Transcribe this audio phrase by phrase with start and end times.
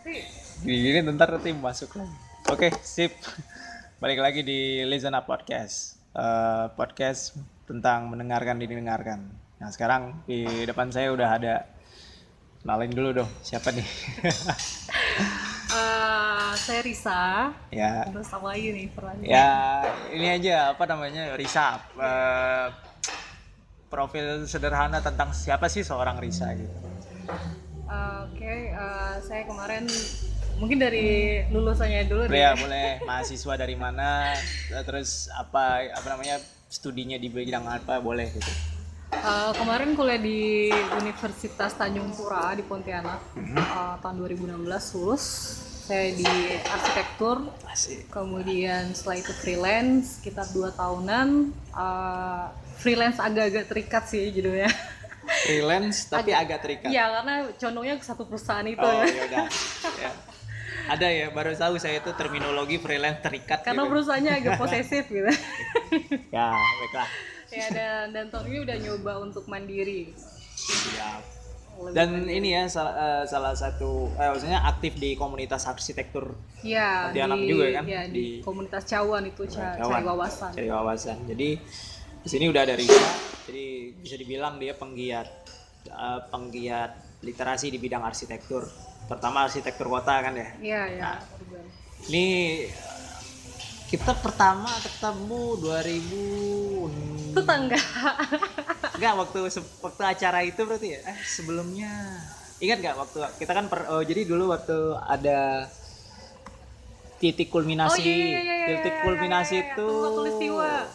[0.00, 2.16] Gini ntar nanti masuk lagi.
[2.48, 3.12] Oke, sip.
[4.00, 6.00] Balik lagi di Listen Up Podcast.
[6.16, 7.36] Eh, podcast
[7.68, 9.28] tentang mendengarkan didengarkan.
[9.60, 11.54] Nah, sekarang di depan saya udah ada
[12.64, 13.30] kenalin dulu dong.
[13.44, 13.88] Siapa nih?
[15.70, 17.54] Eh, saya Risa.
[17.70, 18.02] ya.
[18.10, 19.22] Terus apa lagi nih perannya?
[19.22, 21.30] Ya, ini aja apa namanya?
[21.38, 21.78] Risa.
[21.94, 22.66] Eh,
[23.86, 26.74] profil sederhana tentang siapa sih seorang Risa gitu.
[27.90, 29.82] Eh, Oke, eh, saya kemarin
[30.56, 31.08] mungkin dari
[31.50, 32.38] lulusannya dulu deh.
[32.38, 34.30] Ya, boleh mahasiswa dari mana?
[34.86, 36.38] Terus apa apa namanya?
[36.70, 37.98] Studinya di bidang apa?
[37.98, 38.46] Boleh gitu.
[39.10, 43.58] Eh, kemarin kuliah di Universitas Tanjung Pura di Pontianak Mhm.
[43.58, 45.24] eh, tahun 2016 lulus.
[45.82, 46.22] Saya di
[46.62, 48.06] arsitektur, Asik.
[48.08, 51.50] kemudian setelah itu freelance sekitar dua tahunan.
[51.74, 52.44] Eh,
[52.78, 54.70] freelance agak-agak terikat sih judulnya.
[55.40, 56.88] freelance tapi agak terikat.
[56.88, 59.06] Iya, karena condongnya ke satu perusahaan itu Oh ya.
[59.06, 59.46] ya udah.
[59.96, 60.10] Ya.
[60.88, 63.62] Ada ya baru tahu saya itu terminologi freelance terikat.
[63.62, 63.90] Karena gitu.
[63.90, 65.30] perusahaannya agak posesif gitu.
[66.30, 67.08] Ya baiklah.
[67.50, 70.14] ya dan dan ini udah nyoba untuk mandiri.
[70.54, 71.22] Siap.
[71.80, 72.36] Lebih Dan mandiri.
[72.36, 77.66] ini ya salah, eh, salah satu, eh, maksudnya aktif di komunitas arsitektur ya di, juga
[77.72, 77.84] kan?
[77.84, 79.90] ya, di, Di- komunitas Cawan itu ca- Cawan.
[79.90, 80.50] cari wawasan.
[80.52, 81.16] cari wawasan.
[81.26, 81.50] Jadi
[82.20, 83.10] di sini udah ada Risa,
[83.48, 85.28] jadi bisa dibilang dia penggiat
[85.88, 88.68] eh, penggiat literasi di bidang arsitektur,
[89.08, 90.48] terutama arsitektur kota kan ya.
[90.60, 91.02] Iya ya.
[91.04, 91.18] Nah.
[92.08, 92.26] Ini
[93.92, 97.80] kita pertama ketemu 2000 Tetangga.
[98.96, 99.38] Enggak waktu
[99.82, 101.00] waktu acara itu berarti ya?
[101.10, 101.90] Eh sebelumnya
[102.60, 104.76] ingat nggak waktu kita kan per, oh, jadi dulu waktu
[105.08, 105.66] ada
[107.20, 109.72] titik kulminasi Oh, iya, iya, iya, iya, titik iya, kulminasi iya, iya.
[109.76, 109.88] itu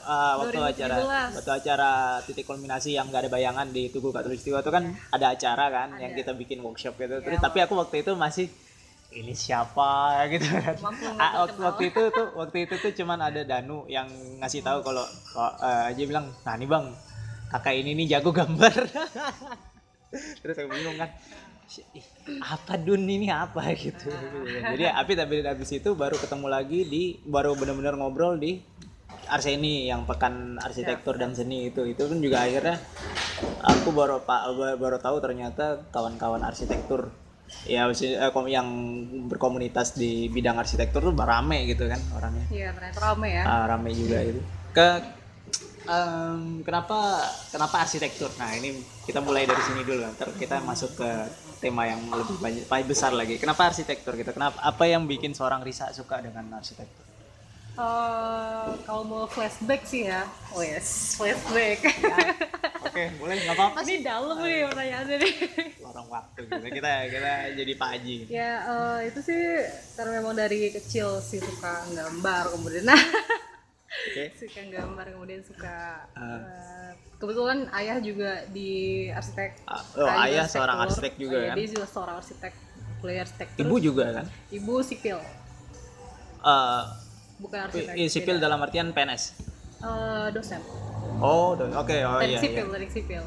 [0.09, 0.73] ah, waktu 2017.
[0.73, 0.98] acara
[1.38, 1.92] waktu acara
[2.26, 6.17] titik kulminasi yang nggak ada bayangan di Tugu Katulistiwa itu kan ada acara kan yang
[6.17, 7.22] kita bikin workshop gitu.
[7.22, 8.50] Terus tapi aku waktu itu masih
[9.14, 10.17] ini siapa?
[10.34, 10.76] gitu kan.
[10.82, 14.10] Nggak Ah, waktu, waktu itu tuh waktu itu tuh cuman ada Danu yang
[14.42, 15.06] ngasih tahu kalau
[15.61, 16.89] eh, dia bilang nah nih bang
[17.54, 18.73] kakak ini nih jago gambar.
[20.42, 21.10] Terus aku bingung kan
[21.65, 22.05] "Ih,
[22.42, 24.09] apa dun ini apa gitu.
[24.71, 28.61] Jadi Api tapi habis itu baru ketemu lagi di baru benar-benar ngobrol di
[29.26, 31.81] Arseni yang pekan arsitektur dan seni itu.
[31.89, 32.77] Itu kan juga akhirnya
[33.65, 37.09] aku baru pak baru tahu ternyata kawan-kawan arsitektur
[37.65, 38.67] ya eh, yang
[39.30, 42.45] berkomunitas di bidang arsitektur tuh rame gitu kan orangnya.
[42.54, 43.43] Iya ternyata rame ya.
[43.45, 44.42] Ah, rame juga itu.
[44.70, 45.02] Ke
[45.89, 48.30] em, kenapa kenapa arsitektur?
[48.37, 51.09] Nah ini kita mulai dari sini dulu ntar kita masuk ke
[51.65, 53.42] tema yang lebih banyak paling besar lagi.
[53.42, 54.30] Kenapa arsitektur gitu?
[54.30, 57.02] Kenapa apa yang bikin seorang Risa suka dengan arsitektur?
[57.76, 60.23] Eh, kalau mau flashback sih ya.
[60.54, 61.83] Oh yes, flashback.
[62.86, 65.33] oke boleh nggak apa-apa Ini dalam nih pertanyaannya nih.
[65.83, 66.67] lorong waktu gitu.
[66.71, 69.42] Kita kita jadi Pak Haji ya eh, itu sih
[69.99, 72.95] karena memang dari kecil sih suka gambar kemudian nah
[74.08, 74.23] oke.
[74.39, 76.85] Suka gambar kemudian suka eh,
[77.15, 78.70] kebetulan ayah juga di
[79.08, 79.64] arsitek.
[79.65, 81.55] Ah, oh, juga ayah seorang arsitek juga Iya, kan?
[81.55, 82.53] dia juga seorang arsitek
[82.98, 84.26] kuliah arsitektur ibu juga kan?
[84.49, 85.17] Ibu sipil.
[86.42, 86.83] Eh,
[87.37, 89.23] bukan arsitek i- sipil dalam artian PNS
[89.77, 90.61] Eh, dosen.
[91.17, 92.71] Oh do- oke oh teknik iya sipil iya.
[92.73, 93.23] teknik sipil.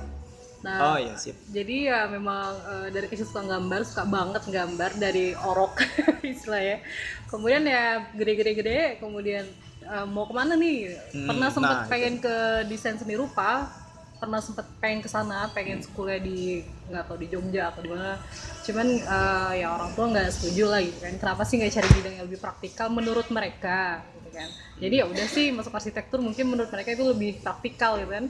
[0.59, 1.39] Nah oh iya sip.
[1.47, 5.79] jadi ya memang eh, dari kecil suka gambar suka banget gambar dari orok
[6.25, 6.83] istilahnya.
[7.27, 9.47] Kemudian ya gede-gede-gede kemudian
[9.89, 10.95] eh, mau ke mana nih?
[11.17, 11.91] Hmm, pernah sempat nah, itu.
[11.91, 12.37] pengen ke
[12.69, 13.73] desain seni rupa?
[14.19, 18.19] Pernah sempat pengen ke sana pengen sekolah di nggak tahu di Jogja atau di mana.
[18.67, 21.15] Cuman eh, ya orang tua nggak setuju lah gitu kan.
[21.17, 24.49] Kenapa sih nggak cari bidang yang lebih praktikal menurut mereka gitu kan?
[24.79, 28.27] Jadi ya udah sih masuk arsitektur mungkin menurut mereka itu lebih praktikal gitu kan.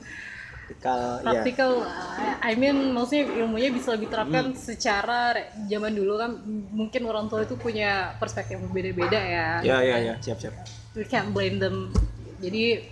[0.69, 1.25] Praktikal, iya.
[1.25, 6.37] Praktikal uh, I mean maksudnya ilmunya bisa lebih terapkan secara re- zaman dulu kan.
[6.77, 9.49] Mungkin orang tua itu punya perspektif yang berbeda-beda ya.
[9.65, 10.15] Ya ya ya.
[10.21, 10.53] Siap siap
[10.99, 11.95] we can't blame them.
[12.43, 12.83] Jadi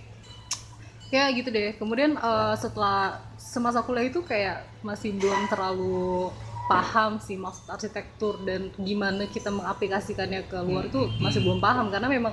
[1.11, 1.75] ya gitu deh.
[1.75, 6.31] Kemudian uh, setelah semasa kuliah itu kayak masih belum terlalu
[6.67, 11.91] paham sih maksud arsitektur dan gimana kita mengaplikasikannya ke luar itu masih belum paham.
[11.91, 12.31] Karena memang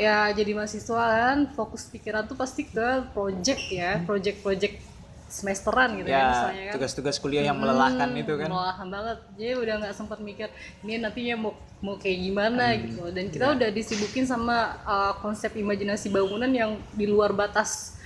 [0.00, 4.93] ya jadi mahasiswa kan fokus pikiran tuh pasti ke project ya project-project
[5.28, 6.74] semesteran gitu kan ya misalnya kan.
[6.78, 8.48] tugas-tugas kuliah yang melelahkan itu kan.
[8.48, 9.18] melelahkan banget.
[9.34, 10.48] Jadi udah nggak sempat mikir
[10.86, 13.02] ini nantinya mau mau kayak gimana gitu.
[13.10, 17.98] Dan kita udah disibukin sama uh, konsep imajinasi bangunan yang di luar batas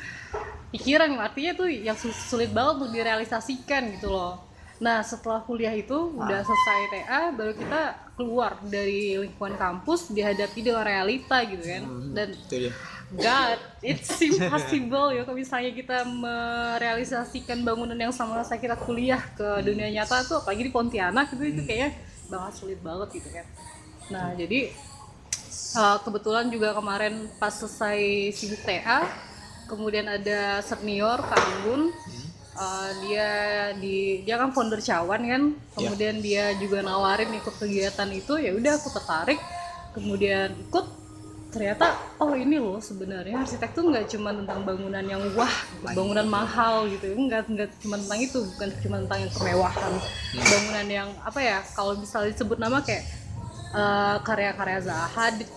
[0.73, 1.13] pikiran.
[1.21, 4.49] Artinya tuh yang sulit banget untuk direalisasikan gitu loh.
[4.79, 7.83] Nah setelah kuliah itu udah selesai TA baru kita
[8.15, 11.83] keluar dari lingkungan kampus dihadapi dengan realita gitu kan.
[12.15, 12.73] Dan itu dia
[13.09, 19.65] God, it's impossible ya kalau misalnya kita merealisasikan bangunan yang sama saat kita kuliah ke
[19.65, 21.97] dunia nyata tuh apalagi di Pontianak itu itu kayaknya
[22.29, 23.47] banget sulit banget gitu kan.
[24.13, 24.69] Nah jadi
[25.81, 29.09] uh, kebetulan juga kemarin pas selesai sibuk TA
[29.73, 31.93] kemudian ada senior Kak Anggun
[32.59, 33.31] Uh, dia
[33.79, 35.43] di dia kan founder Cawan kan
[35.79, 39.39] kemudian dia juga nawarin ikut kegiatan itu ya udah aku tertarik
[39.95, 40.98] kemudian ikut
[41.49, 43.41] ternyata oh ini loh sebenarnya.
[43.41, 47.13] Arsitek tuh nggak cuma tentang bangunan yang wah bangunan mahal gitu.
[47.17, 49.93] Nggak nggak cuma tentang itu bukan cuma tentang yang kemewahan.
[50.37, 53.05] Bangunan yang apa ya kalau misalnya disebut nama kayak
[53.73, 55.49] uh, karya-karya Zaha Hadid,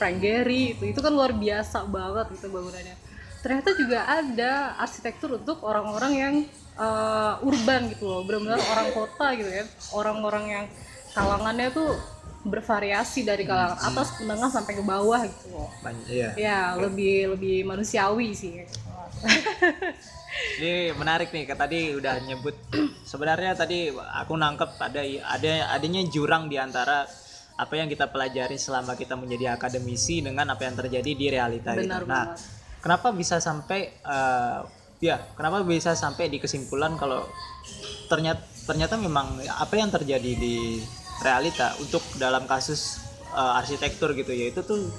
[0.00, 2.96] Frank Gehry itu itu kan luar biasa banget itu bangunannya.
[3.44, 6.34] Ternyata juga ada arsitektur untuk orang-orang yang
[6.80, 8.24] uh, urban gitu loh.
[8.24, 9.64] Benar-benar orang kota gitu ya.
[9.92, 10.64] Orang-orang yang
[11.12, 11.92] kalangannya tuh
[12.44, 15.72] bervariasi dari kalangan atas menengah sampai ke bawah gitu loh.
[15.80, 16.30] Banyak, iya.
[16.36, 18.60] ya lebih lebih manusiawi sih.
[20.60, 22.52] Ini menarik nih, tadi udah nyebut.
[23.06, 27.08] Sebenarnya tadi aku nangkep ada ada adanya jurang di antara
[27.54, 32.02] apa yang kita pelajari selama kita menjadi akademisi dengan apa yang terjadi di realita benar
[32.02, 32.10] gitu.
[32.10, 32.34] Nah,
[32.82, 34.60] kenapa bisa sampai eh,
[34.98, 37.22] ya kenapa bisa sampai di kesimpulan kalau
[38.10, 40.82] ternyata ternyata memang apa yang terjadi di
[41.22, 42.98] realita untuk dalam kasus
[43.30, 44.50] eh, arsitektur gitu ya.
[44.50, 44.90] Itu tuh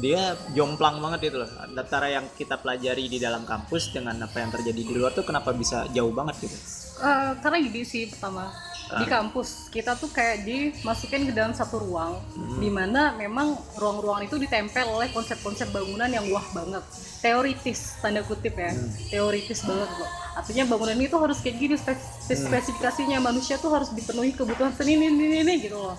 [0.00, 1.50] dia jomplang banget itu loh.
[1.76, 5.52] Antara yang kita pelajari di dalam kampus dengan apa yang terjadi di luar tuh kenapa
[5.52, 6.56] bisa jauh banget gitu?
[7.00, 8.52] Eh, karena gini sih pertama
[8.98, 12.18] di kampus kita tuh kayak dimasukin ke dalam satu ruang
[12.58, 16.82] di mana memang ruang-ruangan itu ditempel oleh konsep-konsep bangunan yang wah banget.
[17.20, 18.74] Teoritis tanda kutip ya.
[19.12, 23.18] Teoritis banget loh artinya bangunan itu harus kayak gini spes- spesifikasinya.
[23.20, 25.98] Manusia tuh harus dipenuhi kebutuhan seni ini ini ini gitu loh.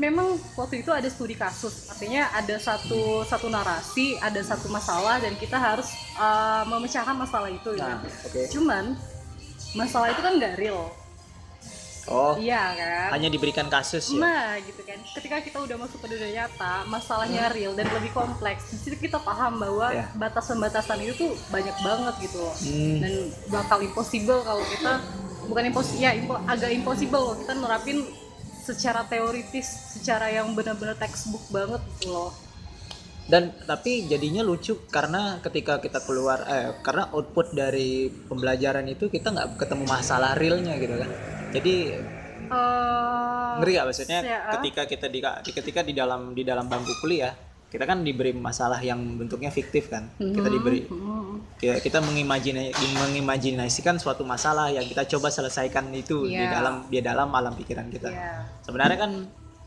[0.00, 1.92] Memang waktu itu ada studi kasus.
[1.92, 7.76] Artinya ada satu satu narasi ada satu masalah dan kita harus uh, memecahkan masalah itu
[7.76, 7.76] gitu.
[7.76, 8.40] Nah, oke.
[8.48, 8.84] cuman
[9.76, 10.88] masalah itu kan nggak real
[12.04, 14.98] oh iya kan hanya diberikan kasus ya Nah, gitu kan.
[15.12, 18.68] Ketika kita udah masuk ke dunia nyata, masalahnya real dan lebih kompleks.
[18.68, 20.06] Di situ kita paham bahwa Ya.
[20.12, 22.54] batasan-batasan itu tuh banyak banget gitu loh.
[22.56, 22.96] Hmm.
[22.98, 23.12] Dan
[23.48, 24.92] bakal impossible kalau kita
[25.44, 27.98] bukan impossible ya impo- agak impossible kalau kita nerapin
[28.58, 32.32] secara teoritis, secara yang benar-benar textbook banget gitu loh.
[33.22, 39.30] dan tapi jadinya lucu karena ketika kita keluar eh karena output dari pembelajaran itu kita
[39.30, 41.06] nggak ketemu masalah realnya gitu kan
[41.52, 41.74] jadi
[42.42, 47.32] Eh, ngeri gak maksudnya ya, ketika kita di ketika di dalam di dalam bangku kuliah
[47.70, 52.68] kita kan diberi masalah yang bentuknya fiktif kan kita diberi hmm, ya, kita mengimajina-
[52.98, 56.52] mengimajinasikan suatu masalah yang kita coba selesaikan itu di Iya.
[56.52, 58.44] dalam di dalam alam pikiran kita ya.
[58.60, 59.12] sebenarnya kan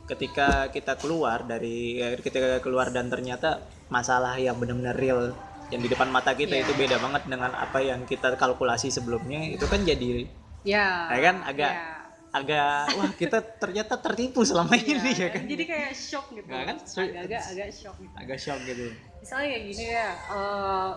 [0.05, 5.33] ketika kita keluar dari ketika keluar dan ternyata masalah yang benar-benar real
[5.73, 6.69] yang di depan mata kita Iya.
[6.69, 10.29] itu beda banget dengan apa yang kita kalkulasi sebelumnya itu kan jadi
[10.65, 11.13] Ya.
[11.13, 11.35] ya kan?
[11.45, 11.87] Agak ya.
[12.35, 15.45] agak wah kita ternyata tertipu selama ini ya kan?
[15.45, 16.49] Jadi kayak shock gitu.
[16.49, 16.77] Nggak kan?
[16.83, 18.13] Agak-agak agak shock gitu.
[18.17, 18.85] agak shock gitu.
[19.21, 20.89] Misalnya kayak gini ya eh,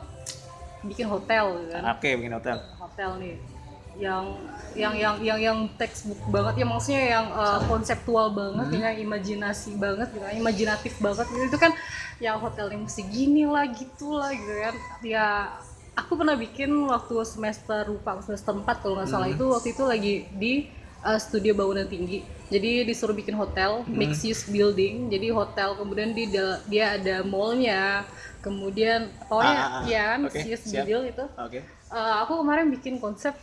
[0.89, 1.83] bikin hotel gitu kan.
[1.95, 2.57] Oke bikin hotel.
[2.81, 3.37] Hotel nih.
[3.99, 4.25] Yang
[4.79, 10.09] yang yang yang yang textbook banget ya maksudnya yang eh, konseptual banget yang imajinasi banget
[10.17, 10.33] gitu kan.
[10.33, 11.45] Imajinatif banget gitu.
[11.55, 11.73] Itu kan
[12.19, 14.75] yang hotelnya mesti gini lah gitu lah gitu kan.
[15.05, 15.55] Ya
[15.99, 20.15] aku pernah bikin waktu semester lupa semester 4 kalau nggak salah itu waktu itu lagi
[20.31, 20.53] di
[21.03, 22.23] eh, studio bangunan tinggi.
[22.49, 25.11] Jadi disuruh bikin hotel mixed use building.
[25.13, 26.31] Jadi hotel kemudian di
[26.71, 28.07] dia ada mallnya.
[28.41, 29.83] Kemudian Ah, ah.
[29.85, 30.87] ya Oke, mixed use siap.
[30.87, 31.27] building itu.
[31.37, 31.61] Oke.
[31.67, 33.35] Eh, aku kemarin bikin konsep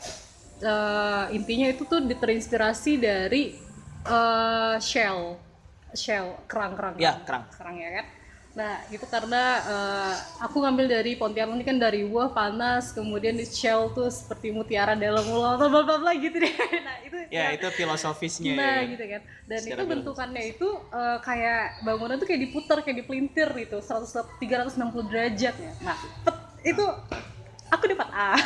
[0.64, 3.54] eh, intinya itu tuh terinspirasi dari
[4.08, 5.38] eh, shell.
[5.94, 6.98] Shell kerang-kerang.
[6.98, 7.46] Ya, kerang.
[7.56, 8.06] kerang ya kan
[8.56, 13.44] nah itu karena eh, aku ngambil dari Pontianak ini kan dari buah panas kemudian di
[13.44, 16.56] shell tuh seperti mutiara dalam ulang bla bla bla gitu deh
[16.88, 18.96] nah itu ya itu filosofisnya Nah ya.
[18.96, 19.22] gitu kan.
[19.46, 24.40] Dan Secara itu bentukannya itu eh, kayak bangunan tuh kayak diputar kayak dipelintir gitu 100
[24.40, 25.72] 360 derajat ya.
[25.84, 26.86] Nah, pet, itu
[27.68, 28.40] aku dapat A.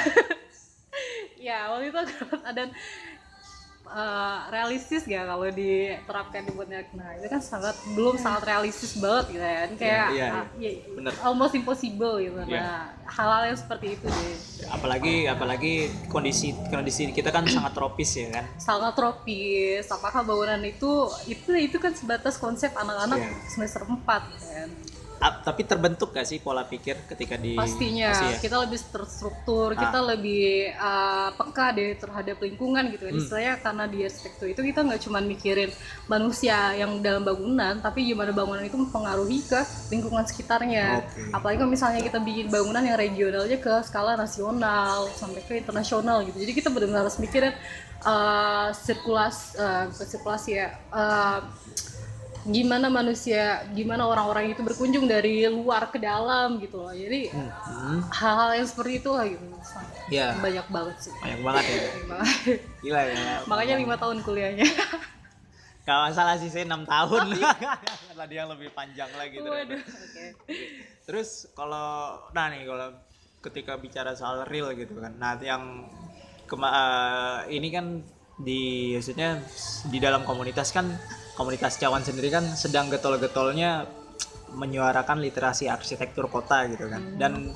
[1.48, 2.68] ya, waktu itu aku dapat A dan
[3.92, 6.90] eh, realistis gak kalau diterapkan di Pontianak.
[6.94, 9.70] Nah, itu kan sangat belum sangat realistis banget gitu kan.
[9.76, 11.14] Kayak iya, ah, ya, bener.
[11.22, 12.38] almost impossible gitu.
[12.46, 12.62] Iya.
[12.62, 14.38] Nah, hal-hal yang seperti itu deh.
[14.70, 15.74] apalagi apalagi
[16.06, 21.82] kondisi kondisi kita kan sangat tropis ya kan sangat tropis apakah bangunan itu itu itu
[21.82, 23.34] kan sebatas konsep anak-anak Iya.
[23.50, 24.70] semester 4 kan
[25.20, 28.38] tapi terbentuk gak sih pola pikir ketika di pastinya pasti ya?
[28.40, 29.80] kita lebih terstruktur Ah.
[29.84, 30.44] kita lebih
[30.80, 33.20] uh, peka deh terhadap lingkungan gitu Hmm.
[33.20, 35.68] istilahnya karena di arsitektur itu kita nggak cuma mikirin
[36.08, 39.60] manusia yang dalam bangunan tapi gimana bangunan itu mempengaruhi ke
[39.92, 41.36] lingkungan sekitarnya Oke.
[41.36, 46.40] apalagi kalau misalnya kita bikin bangunan yang regionalnya ke skala nasional sampai ke internasional gitu
[46.40, 47.52] jadi kita benar-benar harus mikirin
[48.08, 51.44] uh, sirkulasi uh, bukan sirkulasi ya uh,
[52.50, 56.92] gimana manusia gimana orang-orang itu berkunjung dari luar ke dalam gitu loh.
[56.92, 57.98] Jadi Hmm, hmm.
[58.12, 59.46] hal-hal yang seperti itu lah gitu.
[60.10, 61.14] Ya banyak banget sih.
[61.16, 61.78] Banyak banget ya.
[61.80, 62.30] Banyak banget.
[62.82, 63.24] gila ya.
[63.46, 64.68] Makanya lima tahun kuliahnya.
[65.84, 67.34] Kalau salah sih saya enam tahun.
[68.20, 70.26] Tadi yang lebih panjang lagi waduh oke.
[71.06, 72.94] Terus kalau nah nih kalau
[73.40, 75.16] ketika bicara soal real gitu kan.
[75.16, 75.88] Nah, yang
[76.46, 76.76] kema-
[77.48, 77.86] eh, ini kan
[78.36, 79.44] di maksudnya
[79.86, 80.88] di dalam komunitas kan
[81.40, 83.88] komunitas Cawan sendiri kan sedang getol-getolnya
[84.52, 87.16] menyuarakan literasi arsitektur kota gitu kan.
[87.16, 87.56] Dan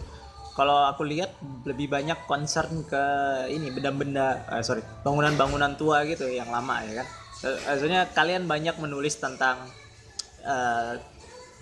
[0.56, 1.36] kalau aku lihat
[1.68, 3.04] lebih banyak concern ke
[3.52, 7.08] ini benda-benda eh, sorry bangunan-bangunan tua gitu yang lama ya kan.
[7.44, 9.68] Eh, Maksudnya kalian banyak menulis tentang
[10.48, 10.96] eh,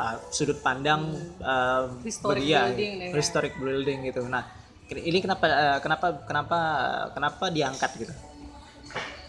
[0.02, 1.14] uh, sudut pandang
[1.46, 3.14] uh, Historic beria, building deh, ya.
[3.14, 4.22] historic building gitu.
[4.26, 4.44] Nah,
[4.90, 6.60] ini kenapa uh, kenapa kenapa
[7.14, 8.14] kenapa diangkat gitu?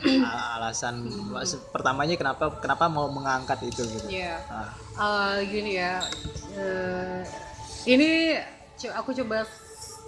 [0.59, 1.07] Alasan
[1.71, 4.07] pertamanya kenapa kenapa mau mengangkat itu gitu?
[4.09, 4.39] Iya.
[4.49, 6.05] Ah, Eh, gini ya
[6.53, 7.21] eh,
[7.87, 8.37] ini
[8.91, 9.47] aku coba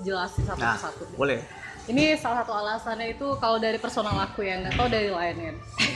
[0.01, 1.39] jelasin satu nah, persatu boleh.
[1.87, 5.55] ini salah satu alasannya itu kalau dari personal aku ya nggak tahu dari lainnya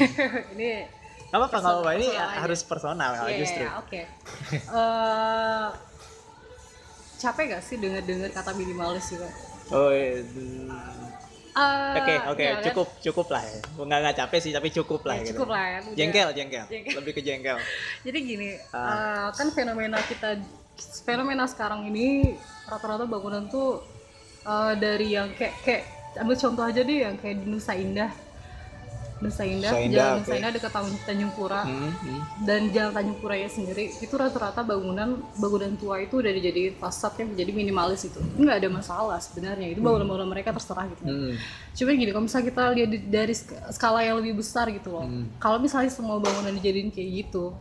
[0.55, 0.87] ini
[1.29, 1.91] Gak apa-apa, nggak apa-apa.
[1.93, 2.41] Ini personal aja.
[2.41, 3.65] harus personal Iya, justru.
[3.77, 4.01] oke.
[4.81, 5.69] Eh,
[7.19, 9.29] capek gak sih denger-denger kata minimalis juga?
[9.69, 10.25] Oh, iya,
[11.59, 12.65] Eh, Oke, oke, ya kan?
[12.65, 13.59] cukup, cukup lah ya.
[13.77, 15.33] Nggak, nggak capek sih, tapi cukup lah Ya, gitu.
[15.35, 15.79] cukup lah ya.
[15.81, 15.97] udah.
[15.97, 16.95] Jengkel, jengkel, Jengkel.
[16.95, 17.59] lebih ke jengkel.
[18.07, 18.87] Jadi gini, Ah.
[18.87, 20.39] eh, kan fenomena kita,
[21.03, 23.83] fenomena sekarang ini rata-rata bangunan tuh
[24.41, 25.83] eh, dari yang kayak, kayak
[26.17, 28.11] ambil contoh aja deh yang kayak di Nusa Indah,
[29.19, 30.17] Nusa Indah, Nusa Indah, Jalan.
[30.23, 30.71] Nusa Indah dekat
[31.03, 31.63] Tanjung, Pura.
[31.63, 32.21] Hmm, hmm.
[32.43, 37.29] dan jalan Tanjung Puraya sendiri itu rata-rata bangunan bangunan tua itu udah dijadiin fasad yang
[37.31, 41.35] menjadi minimalis itu nggak ada masalah sebenarnya itu bangunan-bangunan mereka terserah gitu Hmm.
[41.73, 45.27] cuma gini kalau misalnya kita lihat dari sk- skala yang lebih besar gitu loh Hmm.
[45.37, 47.55] kalau misalnya semua bangunan dijadiin kayak gitu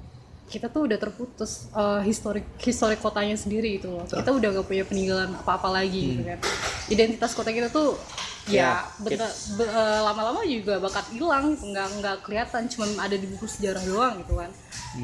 [0.47, 4.83] kita tuh udah terputus eh, historik historik kotanya sendiri gitu loh kita udah gak punya
[4.83, 6.39] peninggalan apa-apa lagi gitu kan
[6.87, 7.97] identitas kota kita tuh
[8.47, 13.27] Ya, ya, bener- be- eh, lama-lama juga bakal hilang nggak nggak kelihatan cuma ada di
[13.27, 14.51] buku sejarah doang gitu kan.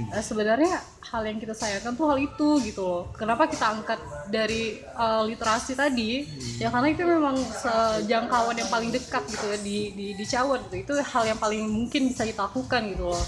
[0.10, 0.74] Eh, sebenarnya
[1.04, 3.04] hal yang kita sayangkan tuh hal itu gitu loh.
[3.14, 6.24] Kenapa kita angkat dari eh, literasi tadi?
[6.58, 10.76] Ya karena itu memang sejangkauan yang paling dekat gitu ya di di di Cawan gitu.
[10.80, 13.24] Itu hal yang paling mungkin bisa kita lakukan gitu loh.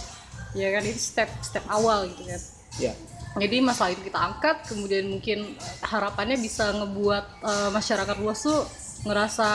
[0.53, 2.41] Ya kan itu step step awal gitu kan.
[2.77, 2.91] Ya.
[3.35, 8.63] jadi masalah itu kita angkat kemudian mungkin harapannya bisa ngebuat eh, masyarakat luas tuh
[9.05, 9.49] ngerasa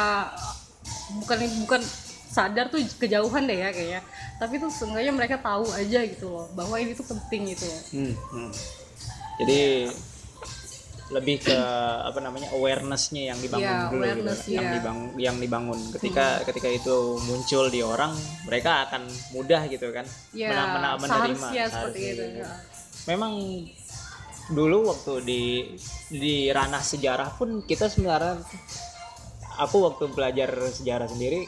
[1.18, 1.82] bukan bukan
[2.30, 4.00] sadar tuh kejauhan deh ya kayaknya.
[4.38, 8.14] Tapi tuh seenggaknya mereka tahu aja gitu loh bahwa ini tuh penting gitu loh Hmm,
[8.30, 8.50] hmm.
[9.36, 9.60] Jadi
[11.10, 11.58] lebih ke
[12.00, 15.78] apa namanya awarenessnya yang dibangun Iya, dulu gitu, awareness, yang dibangun yang dibangun.
[15.90, 18.14] Ketika ketika itu muncul di orang
[18.46, 19.02] mereka akan
[19.34, 20.06] mudah gitu kan.
[20.30, 22.40] Ya mena- mena- menerima seharusnya seperti itu gitu.
[22.40, 22.50] ya.
[23.06, 23.32] memang
[24.50, 25.42] dulu waktu di
[26.08, 28.38] di ranah sejarah pun kita sebenarnya
[29.60, 31.44] aku waktu belajar sejarah sendiri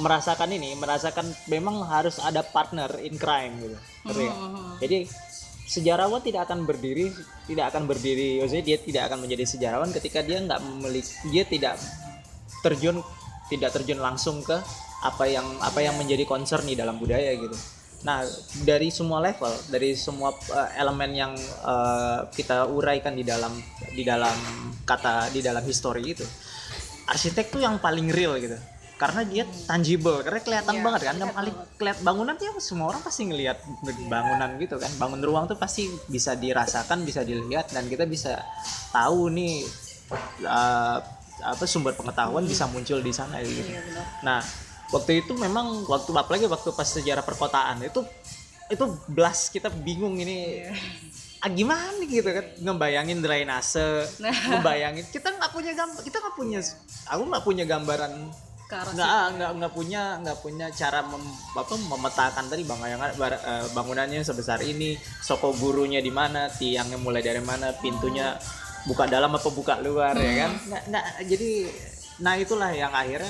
[0.00, 4.24] merasakan ini merasakan memang harus ada partner in crime gitu ngerti?
[4.28, 4.64] Mhm.
[4.80, 4.98] jadi
[5.68, 7.12] sejarawan tidak akan berdiri
[7.48, 11.76] tidak akan berdiri maksudnya dia tidak akan menjadi sejarawan ketika dia nggak memiliki dia tidak
[12.60, 13.00] terjun
[13.48, 14.56] tidak terjun langsung ke
[15.02, 17.56] apa yang apa yang menjadi concern di dalam budaya gitu
[18.02, 18.26] nah
[18.66, 23.54] dari semua level dari semua uh, elemen yang uh, kita uraikan di dalam
[23.94, 24.34] di dalam
[24.82, 26.26] kata di dalam histori itu
[27.12, 28.56] arsitek tuh yang paling real gitu.
[28.96, 31.14] Karena dia tangible karena kelihatan Iya, banget kan.
[31.18, 33.58] Yang paling kelihat bangunan tuh semua orang pasti ngelihat
[34.06, 34.90] bangunan gitu kan.
[34.96, 38.38] Bangun ruang tuh pasti bisa dirasakan bisa dilihat dan kita bisa
[38.94, 39.66] tahu nih
[40.46, 40.98] uh,
[41.42, 43.66] apa sumber pengetahuan bisa muncul di sana gitu.
[43.66, 44.04] Iya, benar.
[44.22, 44.40] nah
[44.94, 48.04] waktu itu memang waktu apalagi waktu pas sejarah perkotaan itu
[48.70, 50.72] itu blas kita bingung ini Iya.
[51.42, 52.46] Ah, gimana gitu kan.
[52.62, 54.30] Ngebayangin drainase Nah.
[54.30, 55.04] ngebayangin.
[55.10, 56.60] Kita nggak punya gambar kita nggak punya
[57.10, 58.12] aku nggak punya gambaran
[58.72, 61.20] nggak nggak nggak punya nggak punya cara mem,
[61.52, 67.44] apa memetakan tadi bangunan eh, bangunannya sebesar ini soko gurunya di mana tiangnya mulai dari
[67.44, 68.32] mana pintunya
[68.88, 70.50] buka dalam apa buka luar ya kan?
[70.72, 71.50] Nggak nggak jadi
[72.24, 73.28] nah itulah yang akhirnya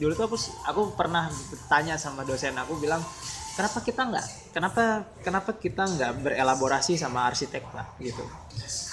[0.00, 0.36] dulu tuh aku
[0.66, 1.28] aku pernah
[1.70, 3.04] tanya sama dosen aku bilang
[3.60, 4.26] kenapa kita nggak
[4.56, 4.82] kenapa
[5.20, 8.00] kenapa kita nggak berelaborasi sama arsitek pak?
[8.00, 8.24] Gitu.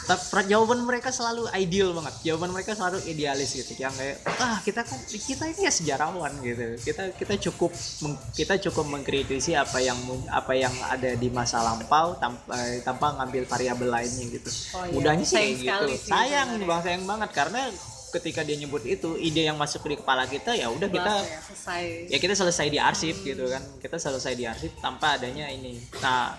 [0.08, 2.16] Tapi jawaban mereka selalu ideal banget.
[2.24, 3.76] Jawaban mereka selalu idealis gitu.
[3.76, 6.80] Yang kayak ah kita kan kita ini ya sejarawan gitu.
[6.80, 7.72] Kita kita cukup
[8.04, 10.00] meng- kita cukup mengkritisi apa yang
[10.32, 14.50] apa yang ada di masa lampau tanpa tanpa ngambil variabel lainnya gitu.
[14.76, 16.04] Oh iya, mudahnya sih sayang sekali gitu.
[16.04, 16.68] sih sayang sebenarnya.
[16.68, 17.30] bang sayang banget.
[17.36, 17.62] Karena
[18.08, 21.84] ketika dia nyebut itu ide yang masuk di kepala kita ya udah kita ya, selesai.
[22.08, 23.64] ya kita selesai di arsip gitu kan.
[23.84, 25.76] Kita selesai di arsip tanpa adanya ini.
[26.00, 26.36] Nah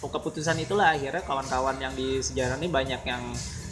[0.00, 3.22] ke- keputusan itulah akhirnya kawan-kawan yang di sejarah ini banyak yang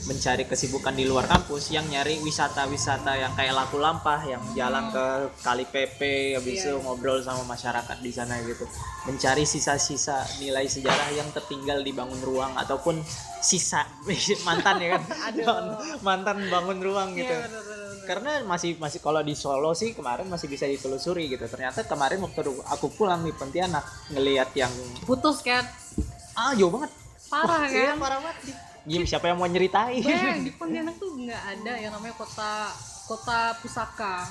[0.02, 5.04] mencari kesibukan di luar kampus yang nyari wisata-wisata yang kayak laku lampah yang jalan ke
[5.40, 6.00] kali PP
[6.34, 6.74] habis Iya.
[6.74, 8.66] itu ngobrol sama masyarakat di sana gitu.
[9.04, 12.98] Mencari sisa-sisa nilai sejarah yang tertinggal di bangun ruang ataupun
[13.38, 13.86] sisa
[14.46, 15.02] mantan ya kan?
[16.06, 17.30] Mantan bangun ruang gitu.
[17.30, 17.80] Iya, bener-bener.
[18.02, 21.46] karena masih masih kalau di Solo sih kemarin masih bisa ditelusuri gitu.
[21.46, 24.74] Ternyata kemarin waktu aku pulang di Pontianak ngelihat yang
[25.06, 25.62] putus kan?
[26.34, 26.90] Ah jauh banget.
[27.30, 28.02] Parah Iya, kan?
[28.02, 28.38] parah banget
[28.82, 30.02] Gim, siapa yang mau nyeritain?
[30.02, 32.66] Bayang, di Pontianak tuh nggak ada yang namanya kota
[33.06, 34.26] kota pusaka.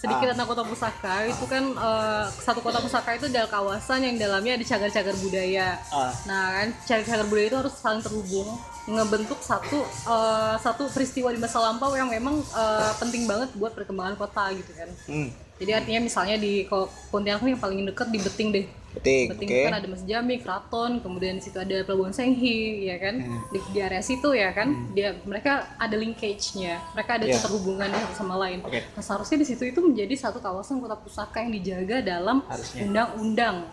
[0.00, 0.32] Sedikit Ah.
[0.32, 4.64] tentang kota pusaka itu kan eh, satu kota pusaka itu adalah kawasan yang dalamnya ada
[4.64, 5.76] cagar-cagar budaya.
[5.92, 8.48] Ah, nah kan cagar-cagar budaya itu harus saling terhubung
[8.88, 14.16] ngebentuk satu eh, satu peristiwa di masa lampau yang memang eh, penting banget buat perkembangan
[14.16, 14.88] kota gitu kan.
[15.04, 15.28] Hmm,
[15.60, 19.54] jadi artinya misalnya di kalau Pontianak yang paling deket di Beting deh beting Beting oke
[19.54, 23.22] itu kan ada Mas Jami, Keraton, kemudian di situ ada Pelabuhan Senghi, ya kan?
[23.48, 27.38] Di, di area situ ya kan, dia mereka ada linkage-nya, mereka ada Iya.
[27.38, 28.58] keterhubungan satu sama lain.
[28.66, 28.82] Oke.
[28.82, 32.42] Nah, seharusnya di situ itu menjadi satu kawasan kota pusaka yang dijaga dalam
[32.76, 33.70] undang-undang.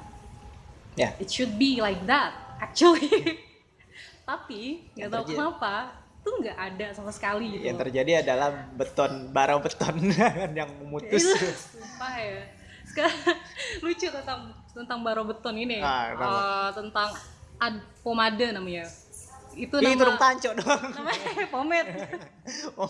[0.93, 3.09] ya It should be like that, actually.
[4.29, 7.71] Tapi nggak tahu kenapa tuh nggak ada sama sekali gitu.
[7.71, 9.95] yang terjadi adalah beton bara beton
[10.59, 11.47] yang memutus Itu
[11.79, 12.41] sumpah ya.
[12.83, 13.15] Sekarang
[13.79, 15.81] lucu tentang tentang baro beton ini.
[15.81, 16.13] Ah?
[16.13, 17.09] Eh, tentang
[17.57, 18.85] ad, pomade namanya.
[19.57, 20.69] Itu Ih, nama tanco dong
[21.01, 21.89] namanya pomade.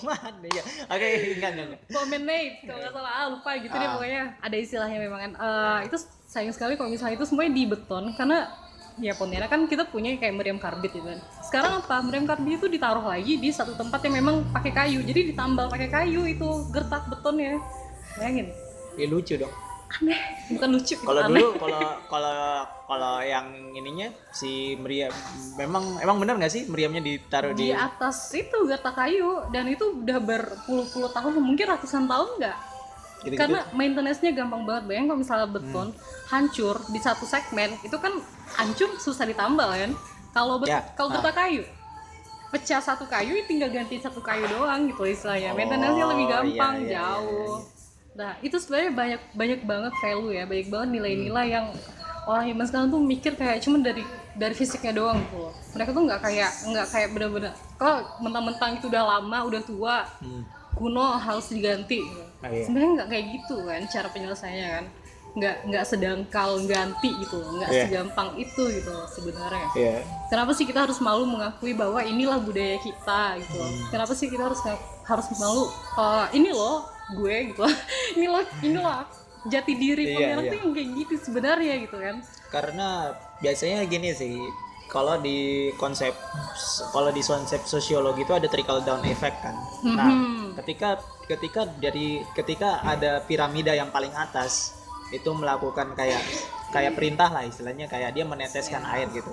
[0.03, 1.08] mana ya oke
[1.39, 1.82] enggak enggak enggak.
[1.88, 3.94] Pomade kalau nggak salah ah, lupa gitu deh Ah.
[3.96, 5.32] pokoknya ada istilahnya memang kan.
[5.39, 8.51] Eh, itu sayang sekali kalau misalnya itu semuanya di beton karena
[9.00, 11.24] ya Pontianak kan kita punya kayak meriam karbit gitu kan.
[11.39, 12.03] Sekarang apa?
[12.03, 15.00] Meriam karbit itu ditaruh lagi di satu tempat yang memang pakai kayu.
[15.08, 17.63] Jadi ditambal pakai kayu itu gertak betonnya.
[18.20, 18.51] Bayangin.
[18.98, 19.53] ya lucu dong
[19.88, 21.00] Aneh, bukan lucu.
[21.00, 22.36] kalau dulu kalau kalau
[22.84, 25.08] kalau yang ininya si meriam
[25.56, 30.04] memang emang benar nggak sih meriamnya ditaruh di di atas itu gertak kayu dan itu
[30.04, 32.58] udah berpuluh-puluh tahun mungkin ratusan tahun nggak
[33.23, 33.39] gitu-gitu?
[33.39, 36.00] karena maintenance-nya gampang banget bayang kalau misalnya beton Hmm.
[36.28, 38.12] hancur di satu segmen itu kan
[38.54, 39.91] hancur susah ditambal kan
[40.30, 41.13] kalau bet- Ya, kalau ah.
[41.17, 41.63] gertak kayu
[42.47, 46.73] pecah satu kayu tinggal ganti satu kayu doang gitu istilahnya Oh, maintenance-nya lebih iya, gampang
[46.76, 47.56] iya, iya, jauh
[48.17, 51.53] nah itu sebenarnya banyak banyak banget value ya banyak banget nilai-nilai Hmm.
[51.53, 51.65] yang
[52.25, 54.01] orang zaman sekarang tuh mikir kayak cuman dari
[54.34, 55.53] dari fisiknya doang gitu loh.
[55.71, 60.43] mereka tuh nggak kayak nggak kayak bener-bener kalau mentang-mentang itu udah lama udah tua Hmm.
[60.73, 62.21] kuno harus diganti gitu.
[62.38, 62.65] Ah, iya.
[62.65, 64.86] sebenarnya nggak kayak gitu kan cara penyelesaiannya kan
[65.36, 67.84] nggak nggak sedangkal ganti gitu nggak Iya.
[67.86, 69.97] segampang itu gitu loh sebenarnya Iya.
[70.27, 73.58] kenapa sih kita harus malu mengakui bahwa inilah budaya kita gitu.
[73.58, 73.86] Hmm.
[73.88, 74.58] kenapa sih kita harus
[75.03, 77.63] harus malu "Eh, ini loh gue gitu
[78.20, 79.04] ini loh ini loh
[79.48, 80.52] jati diri Iya, Pontianak iya.
[80.52, 82.15] tuh yang kayak gitu sebenarnya gitu kan
[82.50, 82.88] karena
[83.39, 84.36] biasanya gini sih
[84.88, 85.39] kalau di
[85.76, 86.15] konsep
[86.89, 90.56] kalau di konsep sosiologi itu ada trickle down effect kan nah Mhm.
[90.58, 94.76] ketika ketika dari ketika ada piramida yang paling atas
[95.10, 96.20] itu melakukan kayak
[96.70, 99.32] kayak perintah lah istilahnya kayak dia meneteskan air gitu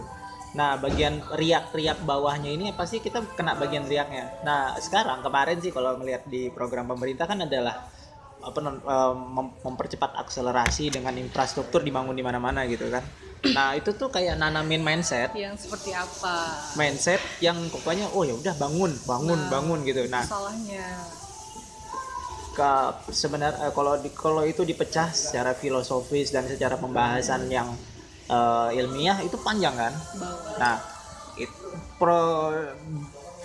[0.55, 4.39] nah bagian riak-riak bawahnya ini pasti kita kena bagian riaknya.
[4.47, 7.91] Nah sekarang kemarin sih kalau melihat di program pemerintah kan adalah
[8.45, 9.15] apa eh,
[9.67, 13.03] mempercepat akselerasi dengan infrastruktur dibangun di mana-mana gitu kan.
[13.51, 15.35] Nah itu tuh kayak nanamin mindset.
[15.35, 16.49] Yang seperti apa?
[16.79, 19.51] Mindset yang pokoknya oh ya udah bangun bangun Nah.
[19.51, 20.07] bangun gitu.
[20.09, 20.87] Nah salahnya
[22.55, 22.73] ke
[23.11, 27.75] sebenarnya kalau di kalau itu dipecah secara filosofis dan secara pembahasan yang
[28.27, 29.93] eh, ilmiah itu panjang kan?
[30.59, 30.77] Nah
[31.35, 31.53] itu
[31.99, 32.51] pro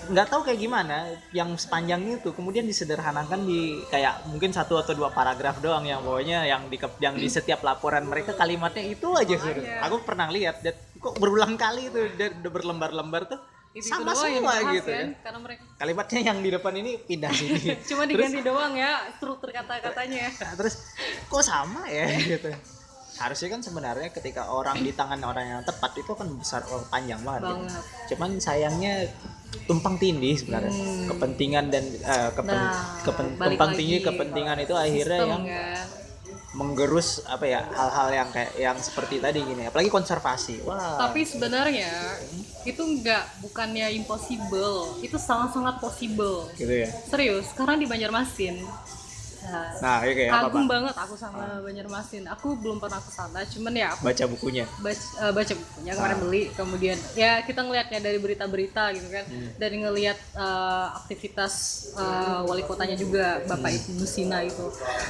[0.09, 2.33] nggak tahu kayak gimana yang sepanjang itu.
[2.33, 7.13] Kemudian disederhanakan di kayak mungkin satu atau dua paragraf doang yang pokoknya yang di yang
[7.13, 9.85] di setiap laporan mereka kalimatnya itu aja Makanya.
[9.85, 13.39] aku pernah lihat dan kok berulang kali itu dan udah berlembar-lembar tuh.
[13.69, 15.09] Itu, sama yang semua dibahas gitu kan kan?
[15.21, 17.59] Karena mereka kalimatnya yang di depan ini pindah sini
[17.93, 20.25] cuma Terus- diganti doang ya struktur kata-katanya.
[20.41, 20.75] Nah, terus
[21.29, 22.49] kok sama ya gitu
[23.19, 27.19] harusnya kan sebenarnya ketika orang di tangan orang yang tepat itu kan besar oh, panjang
[27.19, 27.55] banget, gitu.
[27.59, 27.83] banget.
[28.15, 28.93] Cuman sayangnya
[29.67, 30.71] tumpang tindih sebenarnya.
[30.71, 31.07] Hmm.
[31.09, 35.85] kepentingan dan eh, kepen, Nah, kepen- tumpang tinggi kepentingan itu akhirnya Sistem, yang kan.
[36.49, 39.67] menggerus apa ya hal-hal yang kayak yang seperti tadi gini.
[39.67, 40.65] Apalagi konservasi.
[40.65, 40.97] Wah.
[40.97, 41.91] Tapi sebenarnya
[42.63, 44.97] itu nggak bukannya impossible.
[45.03, 46.49] Itu sangat-sangat possible.
[46.55, 46.89] Gitu ya.
[46.89, 48.63] Serius sekarang di Banjarmasin
[49.75, 53.73] nah, ya kayak apa kagum banget aku sama Banjarmasin aku belum pernah ke sana cuman
[53.73, 56.21] ya aku baca bukunya baca, eh, baca bukunya kemarin Ah.
[56.21, 59.49] beli kemudian ya kita ngelihatnya dari berita-berita gitu kan Hmm.
[59.55, 61.53] dari ngelihat eh, aktivitas
[61.93, 63.79] eh, wali kotanya juga bapak Hmm.
[63.91, 64.65] Ibnu Sina itu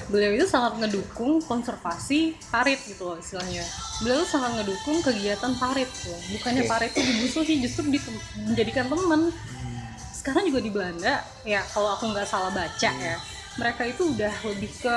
[0.07, 3.63] beliau itu sangat ngedukung konservasi parit gitu loh istilahnya
[3.99, 6.69] beliau sangat ngedukung kegiatan parit tuh bukannya Oke.
[6.69, 8.01] parit itu dimusuhi justru di-
[8.39, 9.79] menjadikan teman Hmm.
[10.11, 13.01] sekarang juga di Belanda ya kalau aku nggak salah baca Hmm.
[13.01, 13.17] ya
[13.59, 14.95] mereka itu udah lebih ke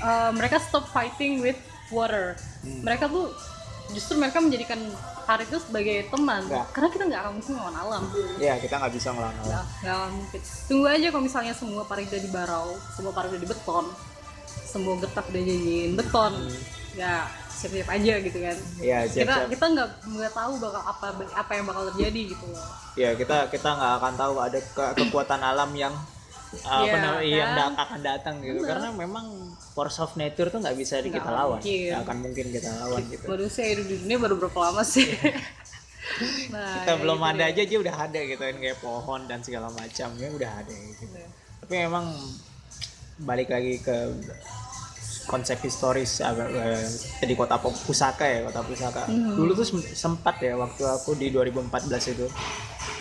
[0.00, 1.58] uh, mereka stop fighting with
[1.92, 2.34] water.
[2.64, 2.80] Hmm.
[2.80, 3.28] mereka tuh
[3.92, 4.80] justru mereka menjadikan
[5.28, 6.42] parit itu sebagai teman.
[6.48, 6.64] Ya.
[6.72, 8.02] karena kita nggak akan mungkin melawan alam.
[8.40, 9.46] Ya kita nggak bisa ngelawan alam.
[9.46, 10.40] Nggak nggak mungkin.
[10.66, 13.86] Tunggu aja kalau misalnya semua parit udah dibarau semua parit udah dibeton
[14.64, 16.32] semua getah udah jadiin beton.
[16.96, 18.56] Ya siap-siap aja gitu kan.
[18.80, 19.48] Ya kita siap-siap.
[19.52, 22.46] kita nggak nggak tahu bakal apa apa yang bakal terjadi gitu.
[22.48, 25.94] Loh ya kita kita nggak akan tahu ada ke- kekuatan alam yang
[26.54, 28.60] uh, Iya, benar- yang da- akan datang gitu.
[28.60, 29.26] Karena memang
[29.72, 33.24] force of nature tuh nggak bisa kita Nggak lawan nggak akan mungkin kita lawan gitu.
[33.26, 35.08] Manusia hidup di dunia baru berapa lama sih?
[36.50, 37.48] Nah kita kayak belum gitu ada deh.
[37.48, 41.04] aja aja udah ada gitu kan kayak pohon dan segala macam ya udah ada gitu.
[41.08, 41.28] Iya.
[41.56, 42.04] tapi memang
[43.18, 43.96] balik lagi ke
[45.24, 46.82] konsep historis apa, eh,
[47.22, 49.06] di kota pusaka ya kota pusaka.
[49.06, 49.38] Hmm.
[49.38, 51.70] dulu tuh sem- sempat ya waktu aku di 2014
[52.10, 52.26] itu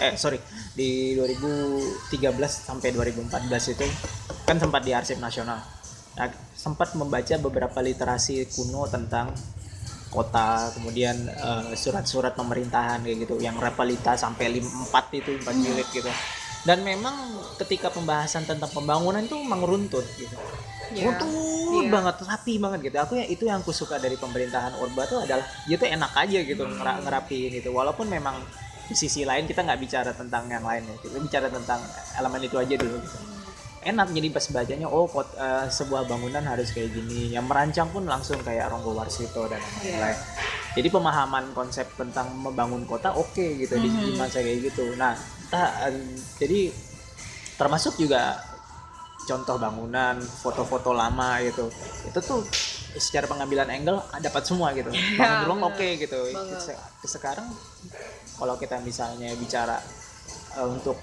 [0.02, 0.42] eh sorry
[0.74, 2.10] di 2013
[2.42, 3.30] sampai 2014
[3.72, 3.86] itu
[4.44, 5.62] kan sempat di arsip nasional
[6.12, 9.32] Nah, sempat membaca beberapa literasi kuno tentang
[10.12, 15.88] kota kemudian eh, surat-surat pemerintahan kayak gitu yang repelita sampai lim- empat itu empat jilid
[15.88, 16.12] gitu
[16.62, 17.16] dan memang
[17.56, 20.36] ketika pembahasan tentang pembangunan itu memang runtut gitu
[20.92, 21.08] Iya.
[21.08, 21.32] runtut
[21.80, 21.88] Iya.
[21.88, 25.48] banget rapi banget gitu aku ya itu yang aku suka dari pemerintahan Orba tuh adalah
[25.64, 26.76] dia tuh enak aja gitu Hmm.
[26.76, 28.36] ngera- ngerapiin itu walaupun memang
[28.94, 31.80] sisi lain kita nggak bicara tentang yang lainnya kita bicara tentang
[32.16, 33.18] elemen itu aja dulu gitu.
[33.82, 38.04] enak jadi pas bacanya oh kot- eh, sebuah bangunan harus kayak gini yang merancang pun
[38.04, 39.98] langsung kayak Ronggo Warsito dan Iya.
[39.98, 40.18] lain-lain
[40.72, 44.18] jadi pemahaman konsep tentang membangun kota oke gitu di, di Mhm.
[44.18, 45.96] masa kayak gitu nah kita, eh,
[46.38, 46.60] jadi
[47.56, 48.38] termasuk juga
[49.22, 51.70] contoh bangunan foto-foto lama gitu
[52.04, 52.42] itu tuh
[52.92, 55.72] secara pengambilan angle dapat semua gitu bangun Ya, ruang bener.
[55.72, 56.60] oke gitu Banget.
[56.62, 57.48] Se- sekarang
[58.42, 59.78] kalau kita misalnya bicara
[60.58, 60.98] eh, untuk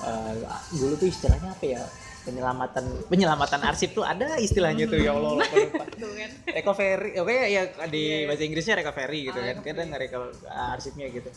[0.00, 0.34] eh,
[0.72, 1.82] dulu tuh istilahnya apa ya?
[2.22, 6.30] Penyelamatan penyelamatan arsip tuh ada istilahnya tuh ya Allah kan.
[6.50, 8.26] recovery oke ya di Iya.
[8.26, 9.56] bahasa Inggrisnya recovery gitu Ah, kan.
[9.62, 9.98] Kita nge
[10.44, 11.30] arsipnya gitu.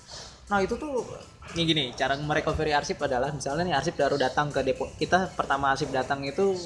[0.50, 1.06] Nah itu tuh
[1.54, 5.70] ini gini cara merecovery arsip adalah misalnya nih arsip baru datang ke depo kita pertama
[5.70, 6.58] arsip datang itu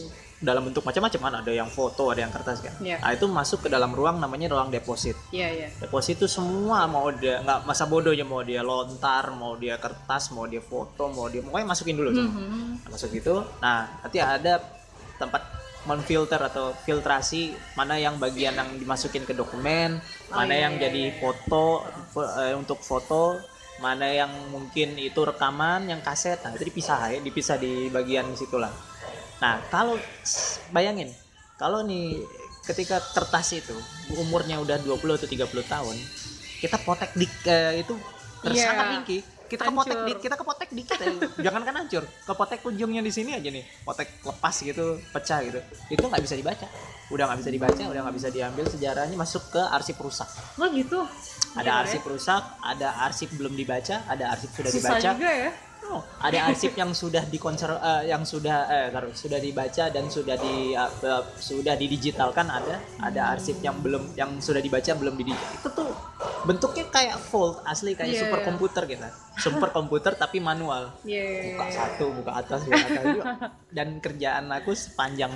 [0.43, 1.33] dalam bentuk macam-macam kan.
[1.39, 2.75] Ada yang foto ada yang kertas kan.
[2.77, 2.99] Iya.
[2.99, 5.15] nah itu masuk ke dalam ruang namanya ruang deposit.
[5.31, 5.67] Iya iya.
[5.79, 10.43] Deposit itu semua mau dia nggak masa bodohnya mau dia lontar mau dia kertas mau
[10.43, 12.83] dia foto mau dia pokoknya masukin dulu semua Mhm.
[12.83, 14.59] Nah, masuk itu nah nanti ada
[15.15, 15.41] tempat
[15.83, 17.41] menfilter atau filtrasi
[17.73, 21.15] mana yang bagian yang dimasukin ke dokumen Oh, mana iya, yang iya, jadi iya.
[21.19, 23.35] foto fo- eh, untuk foto
[23.77, 26.39] mana yang mungkin itu rekaman yang kaset.
[26.39, 28.71] Nah itu dipisah ya dipisah di bagian situlah
[29.43, 29.99] nah kalau
[30.71, 31.11] bayangin
[31.59, 32.15] kalau nih
[32.63, 33.75] ketika kertas itu
[34.15, 35.95] umurnya udah 20 atau 30 tahun
[36.63, 37.91] kita potek dik eh, itu
[38.39, 38.67] terus Iya.
[38.71, 39.19] sangat tinggi.
[39.43, 41.11] Kita kepotek dik kita kepotek dikit ya
[41.43, 43.61] jangan kan hancur kepotek ujungnya di sini aja nih.
[43.83, 45.59] Potek lepas gitu pecah gitu.
[45.87, 46.65] Itu nggak bisa dibaca.
[47.11, 50.25] Udah nggak bisa dibaca udah nggak bisa diambil sejarahnya masuk ke arsip rusak.
[50.57, 51.03] Oh gitu?
[51.53, 54.73] Ada Gila arsip rusak ada arsip belum dibaca ada arsip sudah ya.
[54.73, 55.09] susah dibaca.
[55.13, 55.51] juga ya
[55.91, 60.35] Oh, ada arsip yang sudah dikonser eh, yang sudah eh taruh, sudah dibaca dan sudah
[60.39, 65.69] di eh, sudah didigitalkan ada ada arsip yang belum yang sudah dibaca belum di itu
[65.69, 65.91] tuh
[66.47, 68.45] bentuknya kayak fold asli kayak Iya, super iya.
[68.47, 68.83] komputer
[69.33, 70.93] super komputer tapi manual.
[71.01, 73.25] Iya, buka satu buka atas buka atas juga.
[73.73, 75.33] dan kerjaan aku sepanjang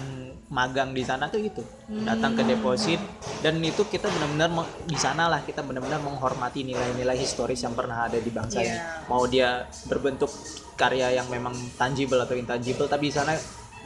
[0.54, 1.66] magang di sana tuh itu.
[2.06, 3.02] Datang ke deposit
[3.42, 4.54] dan itu kita benar-benar
[4.86, 8.70] di sana lah kita benar-benar menghormati nilai-nilai historis yang pernah ada di bangsa ini.
[8.70, 8.82] Iya.
[9.08, 10.30] mau dia berbentuk
[10.78, 13.34] karya yang memang tangible atau intangible tapi di sana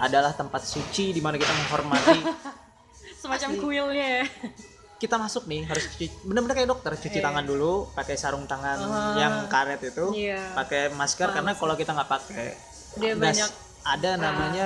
[0.02, 2.20] adalah tempat suci di mana kita menghormati
[3.22, 4.26] semacam kuilnya ya
[5.02, 7.26] kita masuk nih harus cuci bener-bener kayak dokter cuci Iya.
[7.26, 9.18] tangan dulu pakai sarung tangan Ah.
[9.18, 10.54] yang karet itu Iya.
[10.54, 12.48] pakai masker karena kalau kita nggak pakai
[12.94, 14.66] Dia banyak- ada namanya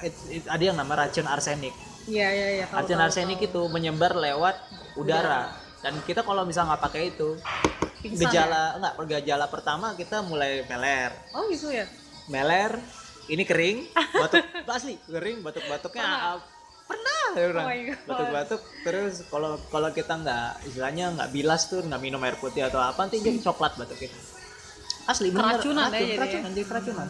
[0.00, 1.70] it- it- ada yang nama racun arsenik
[2.04, 3.46] iya iya iya tahu, racun tahu, arsenik tahu.
[3.46, 4.58] itu menyebar lewat
[4.98, 7.38] udara dan kita kalau misalnya nggak pakai itu
[8.00, 11.32] Pingsan gejala enggak gejala pertama kita mulai meler ya?
[11.32, 11.86] oh gitu ya
[12.26, 12.74] meler
[13.26, 13.86] ini kering
[14.20, 16.53] batuk asli kering batuk-batuknya Pernah?
[16.84, 17.66] Ah, pernah ya orang.
[17.66, 22.66] Oh batuk-batuk terus kalau kalau kita nggak istilahnya nggak bilas tuh nggak minum air putih
[22.66, 24.18] atau apa nanti jadi coklat batuk kita.
[25.04, 26.16] Asli bener Keracunan ya racun, ya?
[26.16, 27.08] keracunan jadi keracunan.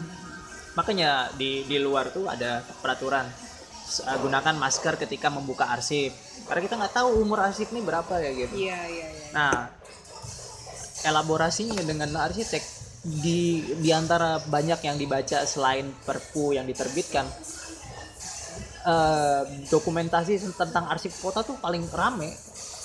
[0.75, 1.09] Makanya
[1.39, 3.23] di di luar tuh ada peraturan
[4.03, 6.11] uh, gunakan masker ketika membuka arsip.
[6.45, 8.53] Karena kita nggak tahu umur arsip ini berapa ya gitu.
[8.55, 9.27] Iya iya iya.
[9.31, 9.55] Nah
[11.05, 12.63] elaborasinya dengan arsitek
[13.05, 17.29] di di antara banyak yang dibaca selain perpu yang diterbitkan
[18.85, 22.29] eh, dokumentasi tentang arsip kota tuh paling rame.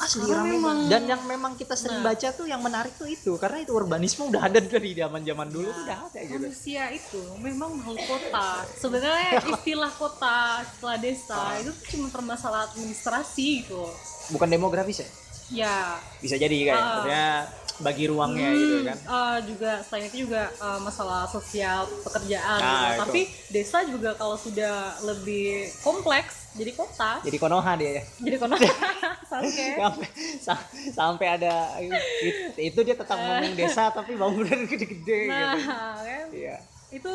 [0.00, 2.08] Asli Karena rame memang- dan yang memang kita sering Nah.
[2.08, 5.68] baca tuh yang menarik tuh itu karena itu urbanisme udah ada dari zaman zaman dulu
[5.68, 6.40] tuh udah ada gitu.
[6.40, 8.64] Manusia itu memang makhluk kota.
[8.80, 11.60] Sebenarnya istilah kota istilah desa Ah.
[11.60, 13.84] itu cuma permasalahan administrasi gitu.
[14.30, 15.08] Bukan demografis ya?
[15.52, 15.76] Ya.
[16.16, 17.44] Bisa jadi kan Ah.
[17.80, 18.96] Bagi ruangnya gitu kan?
[18.96, 22.84] eh, juga selain itu juga eh, masalah sosial pekerjaan Nah, gitu.
[22.86, 23.00] itu.
[23.00, 25.48] tapi desa juga kalau sudah lebih
[25.80, 27.22] kompleks jadi kota.
[27.22, 28.02] Jadi konoha dia ya?
[28.20, 28.54] Jadi kota
[29.30, 29.66] sampai.
[29.72, 31.78] Sampai sa- sampai ada
[32.18, 35.70] it- itu dia tetap ngomong desa tapi bangunan gede-gede nah gitu.
[36.02, 36.26] kan?
[36.30, 36.56] Iya.
[36.90, 37.14] Itu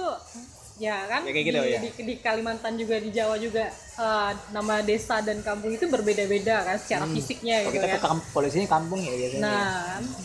[0.77, 1.79] ya kan Ya, kayak gitu, di, ya.
[1.79, 6.75] di, di Kalimantan juga di Jawa juga eh, nama desa dan kampung itu berbeda-beda kan
[6.75, 9.71] secara fisiknya kalau gitu kita kan ke kamp- polisinya kampung ya biasanya nah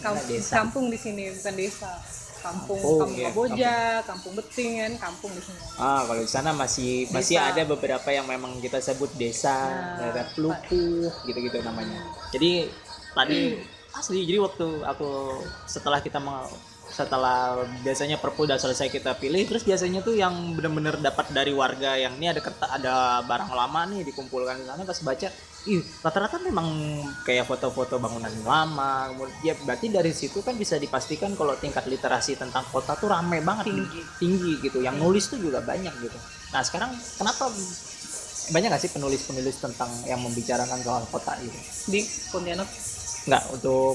[0.00, 0.52] kam- Nah, desa.
[0.56, 1.90] kampung di sini bukan desa
[2.40, 6.50] kampung Kampung, kampung ya, Kamboja kampung Beting kan kampung di sini Ah, kalau di sana
[6.50, 7.52] masih masih Desa.
[7.52, 12.00] ada beberapa yang memang kita sebut desa, Nah, daerah pelupuh gitu-gitu namanya.
[12.30, 12.64] Jadi
[13.12, 13.60] tadi
[13.92, 15.08] asli jadi waktu aku
[15.64, 16.16] setelah kita
[16.90, 21.94] setelah biasanya perpu udah selesai kita pilih terus biasanya tuh yang bener-bener dapat dari warga
[21.94, 25.28] yang ini ada kertas ada barang lama nih dikumpulkan di sana pas baca
[25.68, 26.64] ih rata-rata memang
[27.20, 29.12] kayak foto-foto bangunan lama.
[29.12, 33.44] Kemudian ya berarti dari situ kan bisa dipastikan kalau tingkat literasi tentang kota tuh rame
[33.44, 34.00] banget Tinggi.
[34.16, 34.80] tinggi gitu.
[34.80, 36.16] Yang nulis tuh juga banyak gitu.
[36.56, 37.52] Nah sekarang kenapa
[38.50, 41.60] banyak gak sih penulis-penulis tentang yang membicarakan soal kota itu?
[41.92, 42.00] Di
[42.32, 42.68] Pontianak?
[43.28, 43.94] Nggak untuk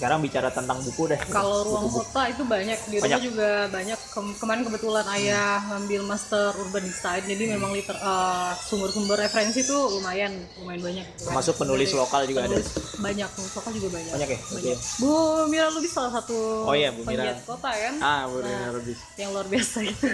[0.00, 2.08] sekarang bicara tentang buku deh kalau ruang Buku-buku.
[2.08, 3.20] kota itu banyak di rumah Banyak.
[3.22, 9.16] juga banyak Kem- kemarin kebetulan ayah ngambil master urban design jadi memang liter eh, sumber-sumber
[9.18, 11.26] referensi tuh lumayan lumayan banyak gitu kan.
[11.30, 14.38] termasuk penulis Dari- lokal juga ada penulis banyak penulis lokal juga banyak Banyak ya?
[14.40, 15.10] banyak Bu
[15.46, 17.20] Mira Lubis salah satu Oh iya, Bu Mira.
[17.22, 18.70] penggiat kota kan ah Bu Mira Nah.
[18.72, 20.04] Lubis yang luar biasa gitu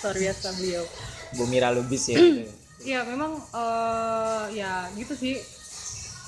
[0.00, 0.84] luar biasa beliau
[1.30, 2.48] Bu Mira Lubis ya gitu.
[2.80, 5.36] Iya memang eh, ya gitu sih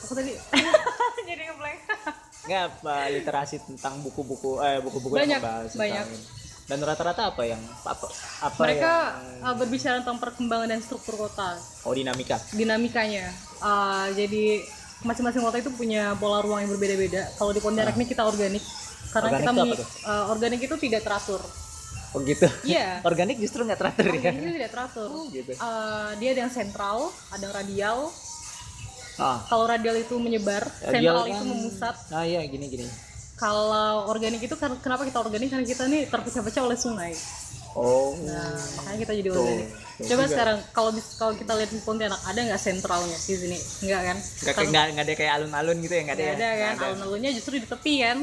[0.00, 0.36] aku tadi
[1.30, 1.78] jadi ngeblank
[2.42, 6.06] nggak apa literasi tentang buku-buku eh buku-buku yang Banyak, membahas tentang banyak.
[6.62, 8.06] dan rata-rata apa yang apa
[8.40, 8.92] apa mereka
[9.36, 11.58] yang eh, berbicara tentang perkembangan dan struktur kota.
[11.82, 12.40] Oh dinamika.
[12.50, 13.28] Dinamikanya.
[13.58, 14.64] Uh, jadi
[15.00, 17.28] masing-masing kota itu punya pola ruang yang berbeda-beda.
[17.34, 18.62] Kalau di Pontianak ini kita organik.
[19.10, 19.32] Karena Ah.
[19.32, 19.88] Organik kita itu apa mengi- tuh?
[20.06, 21.42] uh, organik itu tidak teratur.
[22.10, 22.46] Oh gitu?
[22.64, 22.88] Iya.
[23.08, 24.12] Organik justru nggak teratur ya?
[24.12, 25.08] Organik itu tidak teratur.
[25.08, 25.52] Oh gitu.
[25.56, 26.98] Uh, dia ada yang sentral
[27.28, 27.98] ada yang radial
[29.16, 29.42] ah.
[29.42, 30.92] Kalau radial itu menyebar Radial.
[30.92, 31.94] sentral kan- itu memusat.
[32.10, 32.86] Ah iya gini gini.
[33.34, 33.72] Kalau
[34.06, 35.48] organik itu kan kenapa kita organik?
[35.48, 37.12] Karena kita nih terpecah-pecah oleh sungai.
[37.72, 38.12] Oh.
[38.20, 39.68] Nah makanya kita jadi Tuh, organik.
[39.70, 40.26] tuh coba juga.
[40.28, 43.58] sekarang kalau kalau kita lihat di Pontianak ada nggak sentralnya di sini?
[43.80, 44.16] Enggak kan?
[44.18, 46.36] Nggak kayak nggak nggak ada kayak alun-alun gitu ya nggak ada Nggak ya?
[46.36, 46.72] ada kan?
[46.74, 48.18] Nggak alun-alunnya justru di tepi kan?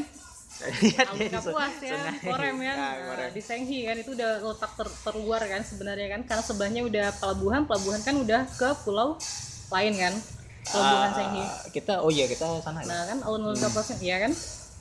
[0.57, 2.17] Iya, alun di kapuas ya sungai.
[2.19, 3.29] korem ya Nah, Nah, korem.
[3.29, 3.95] di Senghi kan?
[3.95, 6.21] Itu udah letak ter- terluar kan sebenarnya kan?
[6.23, 9.15] Karena sebelahnya udah pelabuhan pelabuhan kan udah ke pulau
[9.69, 10.13] lain kan
[10.69, 11.43] pelabuhan Ah, Senghi.
[11.71, 12.87] kita oh iya kita sana ya?
[12.87, 14.31] Nah kan alun-alun kapuasnya iya kan?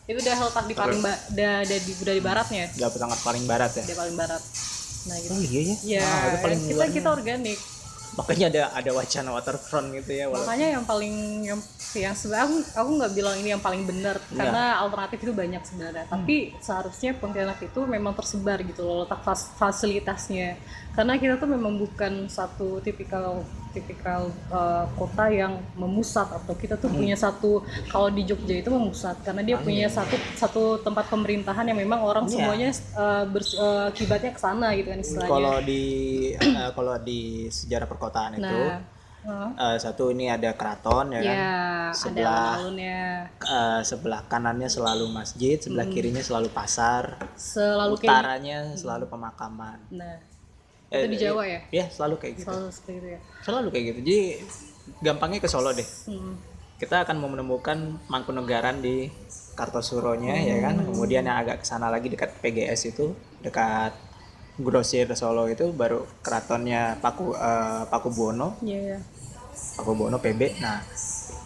[0.04, 2.64] Itu udah letak di paling ba- udah, udah di udah di baratnya.
[2.70, 3.82] Nggak sangat paling barat ya?
[3.84, 4.42] Udah paling barat.
[5.04, 5.30] Nah gitu.
[5.30, 5.76] Oh iya ya?
[5.82, 6.94] Ya Ah, itu paling kita luarnya.
[6.94, 7.58] kita organik.
[8.16, 11.60] Makanya ada ada wacana waterfront gitu ya walaupun makanya yang paling yang
[11.94, 14.36] yang sebenarnya aku aku nggak bilang ini yang paling benar Iya.
[14.38, 16.04] karena alternatif itu banyak sebenarnya.
[16.06, 20.56] Tapi seharusnya Pontianak itu memang tersebar gitu loh letak fas- fasilitasnya.
[20.90, 23.44] Karena kita tuh memang bukan satu tipikal
[23.76, 29.20] tipikal uh, kota yang memusat atau kita tuh punya satu kalau di Jogja itu memusat
[29.20, 32.32] karena dia punya satu satu tempat pemerintahan yang memang orang Iya.
[32.32, 35.28] semuanya uh, bers- uh, kibatnya ke sana gitu kan istilahnya.
[35.28, 35.82] Kalau di
[36.32, 38.80] eh, kalau di sejarah perkotaan itu nah
[39.26, 41.26] uh, eh, satu ini ada keraton ya kan?
[41.26, 41.50] ya
[41.90, 42.58] ada Sebelah-
[43.36, 49.78] Eh, sebelah kanannya selalu masjid sebelah kirinya selalu pasar selalu kayak utaranya selalu pemakaman.
[49.92, 50.16] Nah
[50.86, 51.60] Eh, itu di Jawa ya?
[51.74, 52.46] ya selalu kayak gitu.
[52.46, 53.20] Selalu seperti itu ya?
[53.42, 53.98] Selalu kayak gitu.
[54.06, 54.20] Jadi
[55.02, 55.88] gampangnya ke Solo deh.
[56.06, 56.34] Hmm.
[56.76, 59.08] kita akan mau menemukan Mangkunegaran di
[59.56, 60.76] Kartosuronya ya kan?
[60.84, 63.96] Kemudian yang agak ke sana lagi dekat PGS itu dekat
[64.60, 68.98] Grosir Solo itu baru keratonnya Paku eh, Paku Buwono Iya, iya.
[69.76, 70.80] Paku Buwono PB nah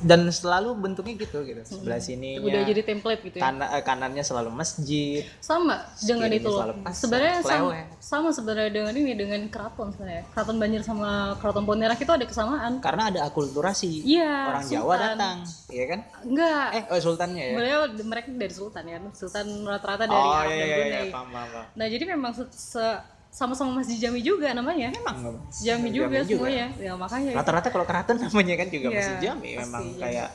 [0.01, 1.61] dan selalu bentuknya gitu gitu.
[1.61, 3.53] Sebelah sini udah jadi template gitu ya?
[3.53, 6.73] kan, eh, kanannya selalu masjid sama dengan itu loh.
[6.89, 10.25] sebenarnya sama, sama sebenarnya dengan ini dengan keraton sebenarnya.
[10.33, 12.73] Keraton Banjar sama keraton Pontianak itu ada kesamaan.
[12.81, 14.05] Karena ada akulturasi.
[14.05, 15.01] Iya orang Jawa Sultan.
[15.05, 15.37] datang
[15.69, 16.01] iya kan?
[16.25, 16.67] Enggak.
[16.73, 17.53] Eh oh sultannya ya?
[17.53, 18.99] Sebenarnya mereka dari sultan ya.
[19.13, 21.65] Sultan rata-rata dari oh Arab iya dan iya iya paham paham.
[21.77, 25.35] nah jadi memang se- se- sama-sama masjid Jami juga namanya emang nggak?
[25.57, 26.51] Jami juga Jami juga.
[26.51, 30.01] semuanya ya makanya rata-rata kalau keraton namanya kan juga Iya, masih jami pasti, memang iya.
[30.03, 30.31] kayak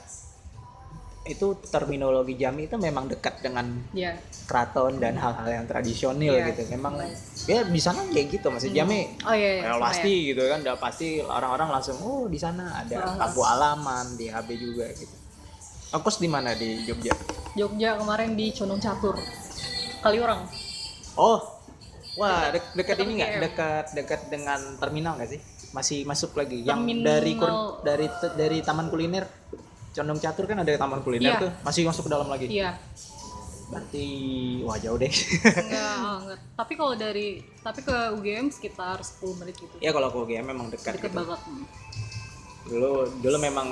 [1.25, 4.13] itu terminologi jami itu memang dekat dengan ya
[4.45, 6.53] keraton dan hal-hal yang tradisional Iya.
[6.53, 7.01] gitu memang
[7.43, 10.77] ya di sana kayak gitu masih jami oh iya, iya ya, pasti gitu kan udah
[10.77, 13.17] pasti orang-orang langsung oh di sana ada Oh.
[13.17, 15.15] kampung alaman di HB juga gitu
[15.91, 17.07] Aku di mana di Jogja?
[17.07, 17.15] ya.
[17.55, 19.15] Jogja kemarin di Condong Catur
[19.99, 20.43] kali orang
[21.15, 21.54] Oh,
[22.15, 23.29] wah dek- dekat Dekat ini nggak?
[23.41, 25.39] Dekat dekat dengan terminal nggak sih?
[25.71, 26.61] Masih masuk lagi?
[26.61, 29.25] Yang Terminal- dari kur- dari dari taman kuliner
[29.91, 31.41] Condong Catur kan ada taman kuliner Iya.
[31.41, 32.47] tuh, masih masuk ke dalam lagi.
[32.49, 32.75] iya
[33.65, 34.05] Berarti
[34.61, 35.09] wah jauh deh.
[35.09, 36.39] enggak, oh, enggak.
[36.53, 37.27] tapi kalau dari
[37.59, 41.17] tapi ke UGM sekitar 10 menit gitu ya kalau ke UGM memang dekat deket gitu.
[41.17, 41.39] banget
[42.65, 43.67] Dulu dulu memang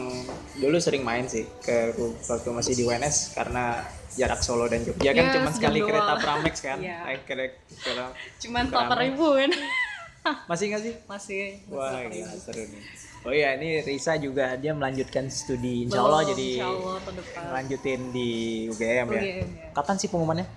[0.55, 5.25] dulu sering main sih ke waktu masih di UNS karena jarak Solo dan Jogja kan
[5.25, 5.89] Iya, cuma sekali doang.
[5.89, 6.77] kereta Pramex kan.
[6.77, 7.01] Iya.
[7.03, 8.93] Naik ke- ke- cuman Keramat.
[8.93, 9.51] 8 ribu kan
[10.49, 10.93] masih nggak sih?
[11.03, 12.83] masih Wah, gila, seru nih.
[13.23, 18.01] Oh iya, ini Risa juga dia melanjutkan studi Insya Allah Belum, jadi insya Allah lanjutin
[18.11, 18.29] di
[18.67, 19.15] UGM ya.
[19.15, 19.67] UGM ya.
[19.73, 20.47] Kapan sih pengumumannya?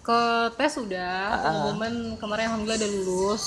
[0.00, 0.20] ke
[0.56, 3.44] tes udah Ah, pengumuman kemarin alhamdulillah udah lulus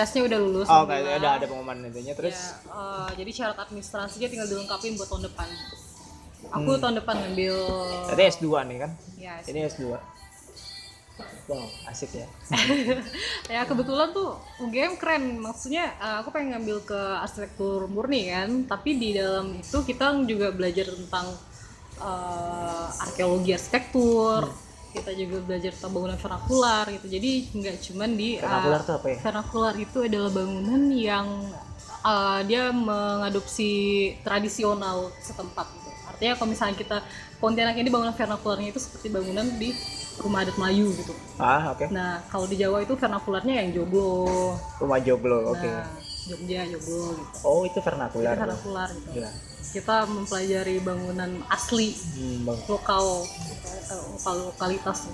[0.00, 1.20] tesnya udah lulus Oh, kayak alhamdulillah.
[1.20, 2.32] ada ada pengumuman intinya terus.
[2.32, 5.48] ya, eh, jadi syarat administrasinya tinggal dilengkapin buat tahun depan
[6.42, 6.80] aku Hmm.
[6.80, 7.56] tahun depan ngambil
[8.08, 8.90] Tadi S2 nih kan?
[9.14, 9.92] ya, Ini S2.
[11.46, 12.26] Wow, asik ya.
[13.50, 18.94] ya kebetulan tuh UGM keren maksudnya eh, aku pengen ngambil ke arsitektur murni kan tapi
[18.94, 21.26] di dalam itu kita juga belajar tentang
[22.00, 24.68] eh, arkeologi arsitektur Hmm.
[24.90, 29.06] Kita juga belajar tentang bangunan vernakular gitu jadi nggak cuman di eh, Vernakular tuh apa
[29.06, 29.18] ya?
[29.22, 31.26] vernakular itu adalah bangunan yang
[32.02, 33.70] uh, dia mengadopsi
[34.26, 35.88] tradisional setempat gitu.
[36.10, 36.98] Artinya kalau misalnya kita
[37.40, 39.72] Pontianak ini bangunan vernakularnya itu seperti bangunan di
[40.20, 41.16] rumah adat Melayu gitu.
[41.40, 41.88] Ah, oke.
[41.88, 44.52] Nah, kalau di Jawa itu vernakularnya yang joglo.
[44.76, 45.64] Rumah Joglo, oke.
[45.64, 45.88] Nah,
[46.28, 47.36] Jogja joglo gitu.
[47.48, 48.36] Oh, itu Itu vernakular.
[48.36, 49.08] vernakular gitu.
[49.16, 49.30] Gila.
[49.70, 52.58] Kita mempelajari bangunan asli Hmm, bang.
[52.66, 53.04] lokal
[53.86, 55.06] eh, lokal lokalitas.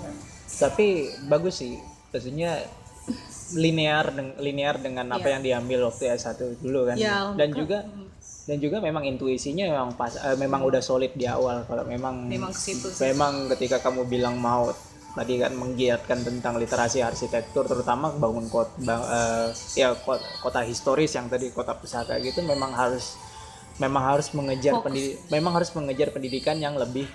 [0.49, 0.87] Tapi
[1.23, 1.77] bagus sih.
[2.09, 2.65] Maksudnya
[3.53, 5.33] linear deng- linear dengan apa Iya.
[5.33, 6.97] yang diambil waktu S1 dulu kan.
[6.97, 7.79] Ya, Dan ke- juga
[8.43, 12.49] dan juga memang intuisinya memang pas eh, memang udah solid di awal kalau memang Memang
[12.49, 13.03] ke situ sih.
[13.05, 14.71] memang ketika kamu bilang mau
[15.13, 18.95] tadi kan menggiatkan tentang literasi arsitektur terutama bangun kota
[19.73, 23.17] ya kota, kota historis yang tadi kota pusaka gitu memang harus
[23.77, 27.05] memang harus mengejar pendidik memang harus mengejar pendidikan yang lebih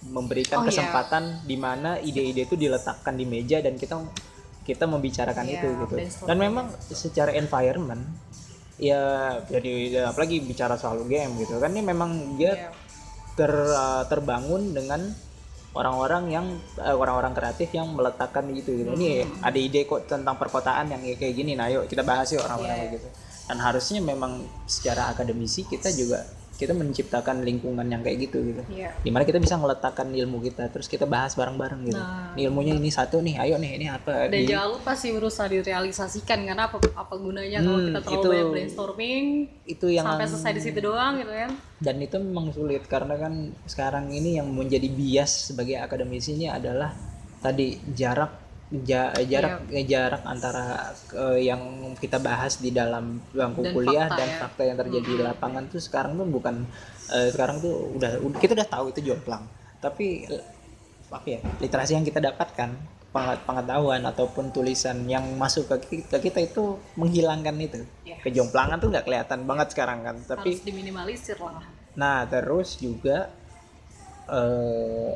[0.00, 0.68] memberikan Oh, iya.
[0.72, 4.00] kesempatan di mana ide-ide itu diletakkan di meja dan kita
[4.60, 8.00] kita membicarakan Iya, itu gitu dan memang secara environment
[8.76, 9.00] ya
[9.44, 12.70] jadi apalagi bicara soal game gitu kan ini memang dia Iya.
[13.36, 15.00] ter uh, terbangun dengan
[15.70, 18.90] orang-orang yang uh, orang-orang kreatif yang meletakkan gitu gitu.
[18.90, 19.46] Ini Hmm.
[19.46, 21.54] ada ide kok tentang perkotaan yang kayak gini.
[21.54, 23.08] Nah, yuk kita bahas yuk orang-orang kayak gitu.
[23.50, 28.60] Dan harusnya memang secara akademisi kita juga kita menciptakan lingkungan yang kayak gitu gitu.
[28.68, 28.92] Iya.
[28.94, 31.96] Di mana kita bisa meletakkan ilmu kita terus kita bahas bareng-bareng gitu.
[31.96, 32.30] Nah.
[32.30, 35.48] Ini ilmunya ini satu nih, ayo nih ini apa Dan di- jangan lupa sih berusaha
[35.48, 39.24] direalisasikan karena apa apa gunanya kalau Hmm, kita terlalu itu- banyak brainstorming
[39.64, 41.50] itu yang sampai selesai di situ doang gitu kan.
[41.80, 43.32] dan itu memang sulit karena kan
[43.64, 46.92] sekarang ini yang menjadi bias sebagai akademisi ini adalah
[47.40, 49.82] tadi jarak ja- jarak Iya.
[49.84, 50.64] jarak antara
[51.12, 51.58] eh, yang
[51.96, 54.38] kita bahas di dalam bangku Dan kuliah fakta dan ya.
[54.38, 56.62] fakta yang terjadi di lapangan tuh sekarang tuh bukan
[57.10, 59.42] eh, sekarang tuh udah kita udah tahu itu jomplang
[59.76, 60.22] tapi
[61.10, 62.70] apa ya literasi yang kita dapatkan
[63.42, 68.22] pengetahuan ataupun tulisan yang masuk ke kita, kita itu menghilangkan itu Iya.
[68.22, 71.66] kejomplangan tuh nggak kelihatan banget sekarang kan tapi Harus diminimalisir lah.
[71.92, 73.34] Nah, terus juga
[74.30, 75.12] eh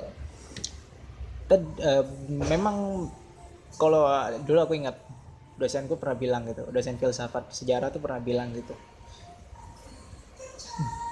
[1.46, 3.06] ted- eh, memang
[3.76, 4.06] kalau
[4.42, 4.96] dulu aku ingat
[5.54, 8.74] dosenku pernah bilang gitu, dosen filsafat sejarah tuh pernah bilang gitu.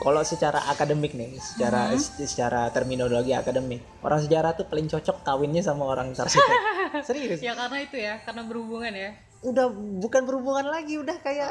[0.03, 5.87] Kalau secara akademik nih, secara secara terminologi akademik, orang sejarah tuh paling cocok kawinnya sama
[5.87, 6.59] orang arsitek.
[7.07, 7.39] Serius.
[7.39, 9.15] Ya karena itu ya, karena berhubungan ya.
[9.47, 11.51] Udah bukan berhubungan lagi, udah kayak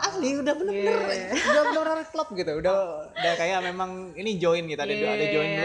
[0.00, 1.28] asli, udah bener-bener Iya.
[1.52, 2.52] udah bener-bener klub gitu.
[2.56, 2.76] Udah
[3.12, 5.60] udah kayak memang ini join gitu, ada Iya, ada join iya.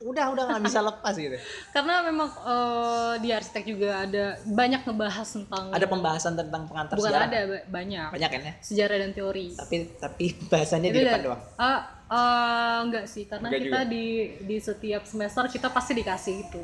[0.00, 1.36] Udah udah nggak bisa lepas gitu
[1.74, 7.10] karena memang eh, di arsitek juga ada banyak ngebahas tentang ada pembahasan tentang pengantar bukan
[7.10, 11.12] sejarah ada ba- banyak banyak kan ya sejarah dan teori tapi tapi bahasannya di depan
[11.14, 13.92] da- doang ah, ah, enggak sih karena Enggak kita juga.
[13.92, 14.04] di
[14.40, 16.62] di setiap semester kita pasti dikasih itu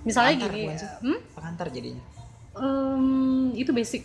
[0.00, 0.90] misalnya Pengantar gini sih?
[1.02, 1.18] hmm?
[1.34, 2.04] pengantar jadinya
[2.54, 3.04] Em,
[3.54, 4.02] itu basic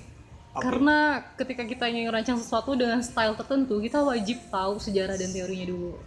[0.53, 0.61] Oke.
[0.61, 0.97] karena
[1.33, 5.97] ketika kita ingin ngerancang sesuatu dengan style tertentu kita wajib tahu sejarah dan teorinya dulu.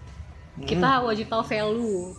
[0.65, 2.17] Kita wajib tahu value.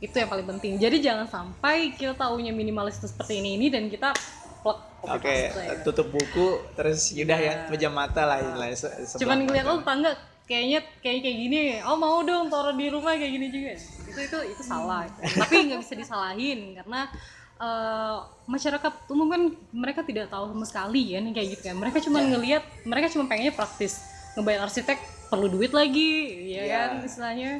[0.00, 0.76] Itu yang paling penting.
[0.76, 4.12] Jadi jangan sampai kita tahunya minimalis itu seperti ini ini dan kita
[4.60, 4.78] plek.
[5.00, 5.80] Oke, paste.
[5.84, 9.16] tutup buku terus yaudah ya pejam mata lah sebelah Iya.
[9.16, 9.72] cuman ngeliat mata.
[9.72, 10.10] oh tangga
[10.44, 11.58] kayaknya kayak kayak gini.
[11.88, 13.72] Oh mau dong taruh di rumah kayak gini juga.
[13.80, 15.08] Itu itu itu salah.
[15.20, 17.08] Tapi nggak bisa disalahin karena
[17.56, 21.76] eh, masyarakat umum kan mereka tidak tahu sama sekali ya nih kayak gitu kan.
[21.80, 24.00] Mereka cuma ngelihat mereka cuma pengennya praktis.
[24.36, 24.96] Ngebayar arsitek
[25.30, 26.10] perlu duit lagi
[26.50, 26.68] ya Iya.
[26.68, 27.52] kan istilahnya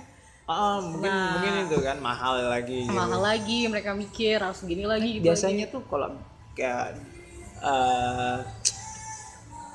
[0.44, 1.30] Ah, mungkin Nah.
[1.32, 2.90] mungkin itu kan mahal lagi gitu.
[2.92, 6.10] mahal lagi mereka mikir harus gini lagi gitu biasanya tuh kalau
[6.52, 6.98] kayak
[7.56, 8.36] eh,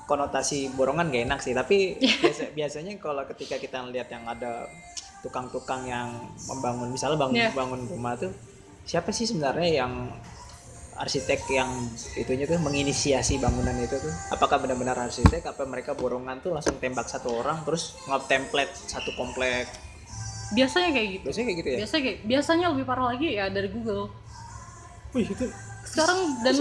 [0.06, 4.68] konotasi borongan gak enak sih tapi biasa, biasanya kalau ketika kita lihat yang ada
[5.22, 6.12] tukang-tukang yang
[6.46, 7.50] membangun misalnya bangun Iya.
[7.52, 8.36] bangun rumah tuh
[8.84, 9.94] siapa sih sebenarnya yang
[10.96, 11.70] arsitek yang
[12.16, 14.14] itunya tuh menginisiasi bangunan itu tuh.
[14.32, 15.44] Apakah benar-benar arsitek?
[15.46, 19.68] Apa mereka borongan tuh langsung tembak satu orang terus nge-template satu komplek?
[20.52, 21.26] Biasanya kayak gitu.
[21.28, 21.78] Biasanya kayak gitu ya?
[21.84, 24.04] Biasanya kayak biasanya lebih parah lagi ya dari Google.
[25.12, 25.46] Wih, itu
[25.86, 26.56] sekarang dan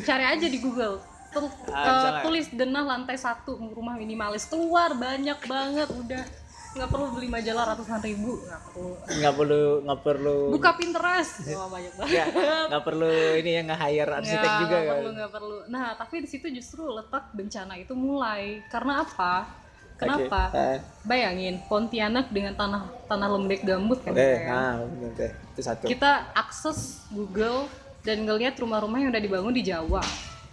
[0.00, 1.04] cari aja di Google.
[1.28, 4.46] Tul- Ah, eh, tulis denah lantai satu rumah minimalis.
[4.46, 6.24] Keluar banyak banget udah
[6.74, 8.42] nggak perlu beli majalah ratusan ribu.
[8.42, 8.90] Nggak perlu.
[9.06, 10.38] Nggak perlu nggak perlu.
[10.58, 11.34] Buka Pinterest.
[11.54, 12.14] Wah banyak banget.
[12.14, 12.24] ya
[12.68, 14.96] nggak perlu ini ya nggak hire arsitek Nggak, juga nggak kan?
[14.98, 15.56] perlu nggak perlu.
[15.70, 18.42] Nah tapi di situ justru letak bencana itu mulai.
[18.66, 19.32] Karena apa?
[19.94, 20.50] Kenapa?
[20.50, 20.58] Oke.
[20.58, 24.10] Eh, bayangin Pontianak dengan tanah tanah lembek gambut kan?
[24.10, 24.50] Gitu ya.
[24.50, 25.32] nah bener deh.
[25.54, 25.86] itu satu.
[25.86, 27.70] Kita akses Google
[28.02, 30.02] dan ngelihat rumah-rumah yang udah dibangun di Jawa.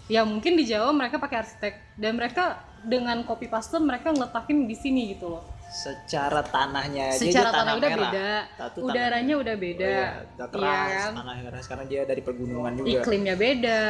[0.06, 1.74] Ya mungkin di Jawa mereka pakai arsitek.
[1.98, 5.44] Dan mereka dengan copy paste mereka ngeletakin di sini gitu loh.
[5.72, 8.02] Secara tanahnya aja Secara dia tanah udah merah.
[8.04, 11.12] beda, tanah- udaranya udah Oh beda, iya, udah keras Iya kan?
[11.16, 13.82] tanah keras karena dia dari pergunungan juga iklimnya beda,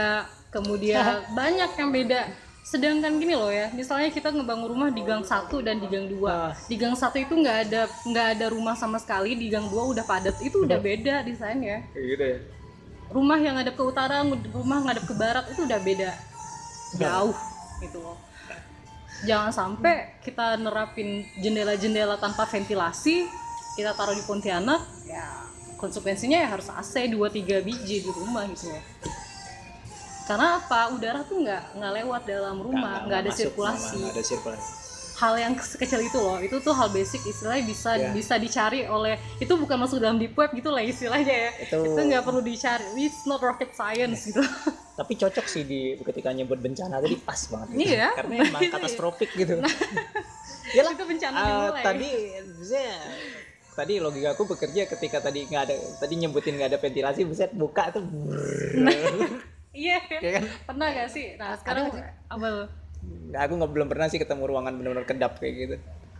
[0.54, 1.04] kemudian
[1.34, 2.22] banyak yang beda.
[2.62, 6.54] Sedangkan gini loh ya, misalnya kita ngebangun rumah di gang satu dan di gang dua.
[6.70, 10.06] Di gang satu itu nggak ada nggak ada rumah sama sekali, di gang dua udah
[10.06, 10.38] padat.
[10.40, 11.82] Itu udah beda desainnya.
[11.92, 12.40] Kayak gitu ya
[13.12, 14.24] rumah yang ngadep ke utara,
[14.56, 16.16] rumah ngadep ke barat itu udah beda
[16.96, 17.36] jauh
[17.82, 18.16] gitu loh.
[19.22, 23.30] Jangan sampai kita nerapin jendela-jendela tanpa ventilasi,
[23.78, 25.46] kita taruh di Pontianak, ya
[25.78, 28.84] konsekuensinya ya harus AC 2-3 biji di rumah gitu loh.
[30.26, 30.90] Karena apa?
[30.94, 34.81] Udara tuh nggak nggak lewat dalam rumah, nggak ada sirkulasi nggak ada sirkulasi
[35.22, 36.38] hal yang sekecil itu loh.
[36.38, 38.10] Itu tuh hal basic istilahnya bisa Ya.
[38.10, 41.52] bisa dicari oleh itu bukan masuk dalam deep web gitu lah istilahnya ya.
[41.62, 42.84] Itu- nggak perlu dicari.
[42.98, 44.42] It's not rocket science gitu.
[44.92, 47.94] Tapi cocok sih di ketika nyebut bencana tadi pas banget gitu.
[47.94, 48.10] Iya.
[48.14, 48.76] karena emang Itu ya.
[48.76, 49.54] katastrofik gitu
[50.72, 51.84] itu bencana eh, dimulai.
[51.84, 52.10] tadi
[52.48, 52.96] maksudnya
[53.72, 57.92] tadi logika aku bekerja ketika tadi nggak ada tadi nyebutin nggak ada ventilasi buset buka
[57.92, 58.04] tuh
[59.74, 60.00] iya.
[60.12, 60.44] Ya kan?
[60.68, 61.36] Pernah gak sih?
[61.36, 61.92] Nah sekarang
[62.28, 62.48] apa?
[62.48, 62.68] Nah,
[63.34, 65.76] aku nggak belum pernah sih ketemu ruangan benar-benar kedap kayak gitu.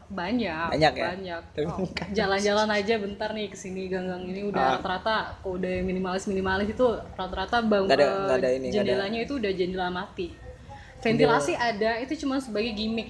[0.08, 1.06] Banyak Banyak ya?
[1.10, 1.42] banyak.
[1.66, 4.72] Oh, jalan-jalan aja bentar nih ke sini gang-gang ini udah Ah.
[4.76, 6.84] rata-rata kok udah minimalis minimalis itu
[7.16, 7.96] rata-rata bang ada-
[8.28, 8.76] nggak ada ini, nggak ada.
[8.76, 10.28] jendelanya itu udah jendela mati.
[11.00, 13.08] Ventilasi ada itu cuma sebagai gimmick.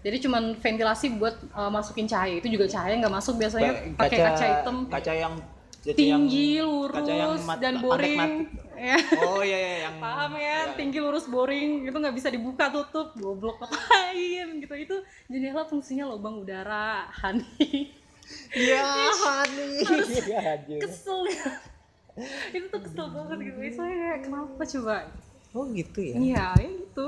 [0.00, 2.34] Jadi cuman ventilasi buat eh, masukin cahaya.
[2.34, 3.72] Itu juga cahaya nggak masuk biasanya.
[3.94, 4.76] Pakai kaca, hitam.
[4.88, 8.16] kaca yang kaca tinggi yang- lurus kaca yang mat- dan boring.
[8.16, 8.48] mati.
[8.80, 8.96] Ya.
[9.28, 13.60] Oh iya iya yang paham ya tinggi lurus boring itu nggak bisa dibuka tutup goblok
[13.60, 14.74] ngapain gitu.
[14.74, 14.96] Itu
[15.28, 17.92] jendela fungsinya lubang udara honey.
[18.56, 18.88] Iya
[19.28, 19.84] honey.
[20.24, 21.28] iya kesel.
[22.56, 23.58] Itu tuh kesel banget gitu.
[23.76, 24.96] Saya kayak kenapa coba?
[25.52, 26.16] Oh gitu ya?
[26.16, 27.06] Iya ya gitu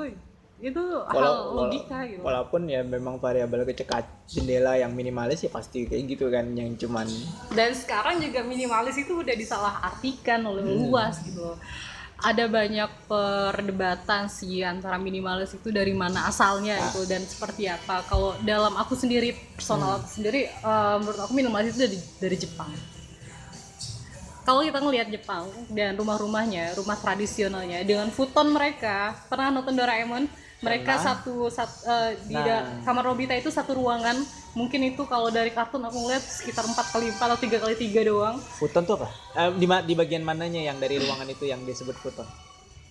[0.63, 5.85] itu hal Walau- logika gitu walaupun ya memang variabel kecekat jendela yang minimalis ya pasti
[5.85, 7.11] kayak gitu kan yang cuman
[7.51, 10.79] dan sekarang juga minimalis itu udah disalahartikan oleh Hmm.
[10.85, 11.59] luas gitu loh.
[12.23, 16.87] ada banyak perdebatan sih antara minimalis itu dari mana asalnya Ah.
[16.87, 19.99] itu dan seperti apa kalau dalam aku sendiri personal Hmm.
[19.99, 22.71] aku sendiri eh, menurut aku minimalis itu dari dari Jepang
[24.43, 30.27] kalau kita ngelihat Jepang dan rumah-rumahnya rumah tradisionalnya dengan futon mereka pernah nonton Doraemon
[30.63, 31.07] mereka Pernah.
[31.19, 32.81] satu, sat- eh, di Nah.
[32.81, 34.15] kamar Nobita itu satu ruangan.
[34.53, 38.01] Mungkin itu kalau dari kartun aku ngeliat sekitar 4 kali 4 atau tiga kali tiga
[38.03, 38.39] doang.
[38.39, 39.09] Futon tuh apa?
[39.35, 42.29] Eh, di di bagian mananya yang dari ruangan itu yang disebut futon?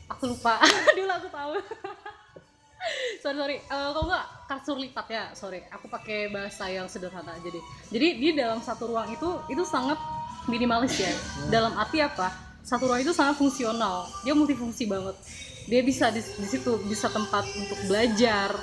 [0.10, 0.60] Aku lupa.
[0.98, 1.54] Dulu aku tahu.
[3.22, 3.58] Sorry sorry.
[3.62, 5.24] Eh, kalau nggak kasur lipat ya.
[5.32, 7.64] Sorry aku pakai bahasa yang sederhana aja deh.
[7.88, 9.96] Jadi di dalam satu ruang itu itu sangat
[10.46, 11.14] minimalis ya.
[11.48, 12.34] Dalam arti apa?
[12.62, 14.10] Satu ruang itu sangat fungsional.
[14.22, 15.14] Dia multifungsi banget
[15.70, 18.56] dia bisa di, di situ bisa tempat untuk belajar.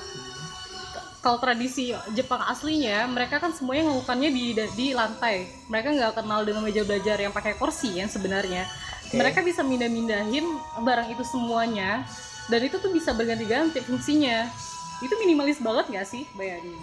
[1.18, 4.44] Kalau tradisi Jepang aslinya mereka kan semuanya melakukannya di
[4.78, 5.50] di lantai.
[5.66, 8.64] Mereka nggak kenal dengan meja belajar yang pakai kursi yang sebenarnya.
[9.08, 9.16] Oke.
[9.16, 10.44] mereka bisa mindah-mindahin
[10.84, 12.04] barang itu semuanya
[12.52, 14.44] dan itu tuh bisa berganti-ganti fungsinya.
[15.00, 16.76] Itu minimalis banget nggak sih bayangin?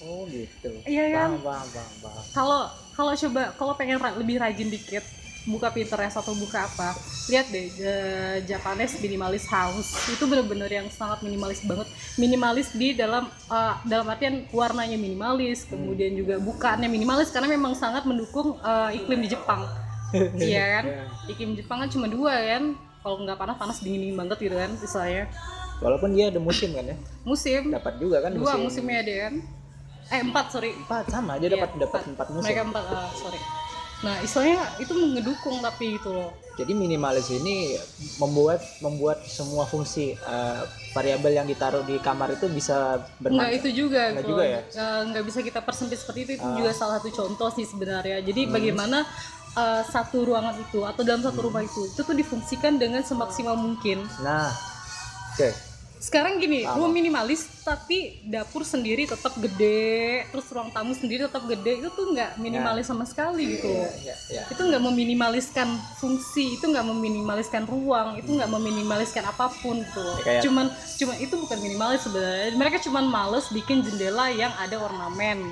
[0.00, 0.70] Oh gitu.
[0.86, 1.30] Iya kan?
[2.32, 5.04] kalau kalau coba kalau pengen ra- lebih rajin dikit
[5.48, 6.92] buka Pinterest atau buka apa
[7.28, 10.08] lihat deh eh, Japanese minimalis house.
[10.08, 11.88] Itu bener-bener yang sangat minimalis banget.
[12.20, 18.04] Minimalis di dalam eh, dalam artian warnanya minimalis kemudian juga bukaannya minimalis karena memang sangat
[18.04, 19.64] mendukung eh, iklim di Jepang.
[20.40, 20.84] Iya kan?
[21.28, 22.72] Iklim Jepang kan cuma dua kan?
[23.04, 25.24] Kalau nggak panas panas dingin dingin banget gitu kan istilahnya.
[25.84, 26.96] Walaupun dia ada musim kan ya?
[27.28, 27.68] Musim.
[27.68, 29.34] Dapat juga kan dua musim musimnya ada kan?
[30.08, 30.72] Eh empat sorry.
[30.72, 32.48] Empat sama dia Iya, dapat dapat empat musim.
[32.48, 33.67] Mereka empat ah, sorry
[33.98, 36.30] nah istilahnya itu ngedukung tapi itu loh.
[36.54, 37.78] Jadi minimalis ini
[38.18, 43.58] membuat membuat semua fungsi eh, variabel yang ditaruh di kamar itu bisa bermanfaat.
[43.62, 44.60] Itu juga Nggak gitu juga ya?
[44.66, 46.54] Eh, nggak bisa kita persempit seperti itu itu Ah.
[46.54, 48.18] juga salah satu contoh sih sebenarnya.
[48.20, 48.52] Jadi Hmm.
[48.52, 48.98] bagaimana
[49.54, 54.02] eh, satu ruangan itu atau dalam satu rumah itu itu tuh difungsikan dengan semaksimal mungkin.
[54.22, 54.50] Nah
[55.34, 55.67] oke
[55.98, 56.78] sekarang gini Paham.
[56.78, 62.14] rumah minimalis tapi dapur sendiri tetap gede terus ruang tamu sendiri tetap gede itu tuh
[62.14, 64.42] nggak minimalis sama sekali gitu loh ya, ya.
[64.46, 65.66] itu nggak meminimaliskan
[65.98, 70.16] fungsi itu nggak meminimaliskan ruang itu nggak meminimaliskan apa pun gitu loh.
[70.22, 74.78] Ya, kayak- cuman cuman itu bukan minimalis sebenarnya mereka cuman males bikin jendela yang ada
[74.78, 75.50] ornamen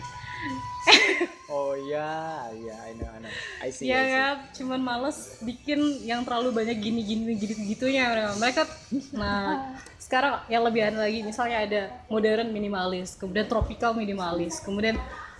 [1.54, 3.32] oh ya ya I know I know.
[3.62, 4.14] I see, ya I see.
[4.14, 4.36] kan?
[4.54, 8.64] Cuman males bikin yang terlalu banyak gini gini gitu gitunya mereka
[9.10, 9.74] nah
[10.06, 14.94] sekarang yang lebih aneh lagi misalnya ada modern minimalis kemudian tropical minimalis kemudian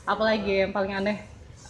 [0.06, 1.18] apalagi yang paling aneh?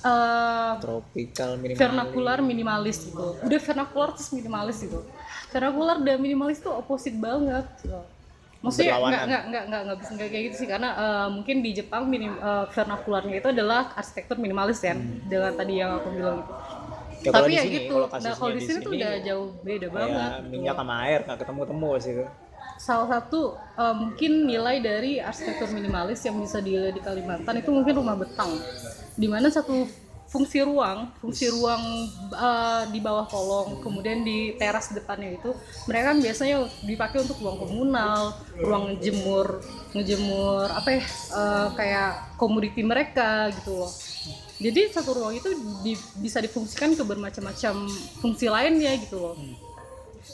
[0.04, 1.80] Eh tropical minimalis.
[1.80, 3.26] vernakular minimalis gitu.
[3.42, 5.00] Udah vernakular terus minimalis gitu.
[5.50, 7.98] Vernakular dan minimalis tuh opposite banget gitu.
[8.64, 11.70] Maksudnya nggak nggak nggak nggak nggak bisa nggak kayak gitu sih karena eh, mungkin di
[11.76, 14.96] Jepang minim, eh, vernakularnya itu adalah arsitektur minimalis kan
[15.28, 16.54] dengan tadi yang aku bilang gitu
[17.26, 20.14] Ya, tapi ya sini, gitu kalau nah kalau di sini tuh udah jauh beda banget.
[20.14, 20.52] kayak gitu.
[20.52, 22.24] minyak sama air nggak ketemu ketemu sih itu
[22.76, 27.94] salah satu eh, mungkin nilai dari arsitektur minimalis yang bisa dilihat di Kalimantan itu mungkin
[27.98, 28.52] rumah betang
[29.16, 29.88] di mana satu
[30.26, 31.82] fungsi ruang fungsi ruang
[32.34, 35.54] eh, di bawah kolong kemudian di teras depannya itu
[35.86, 39.62] mereka kan biasanya dipakai untuk ruang komunal ruang jemur
[39.96, 41.02] ngejemur apa ya
[41.32, 43.92] eh, kayak komoditi mereka gitu loh.
[44.56, 45.52] Jadi satu ruang itu
[45.84, 47.88] di- bisa difungsikan ke bermacam-macam
[48.24, 49.36] fungsi lainnya gitu loh.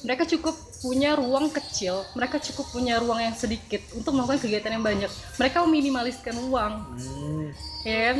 [0.07, 4.83] Mereka cukup punya ruang kecil, mereka cukup punya ruang yang sedikit untuk melakukan kegiatan yang
[4.83, 5.11] banyak.
[5.39, 7.47] Mereka meminimaliskan ruang, hmm.
[7.87, 8.19] ya kan?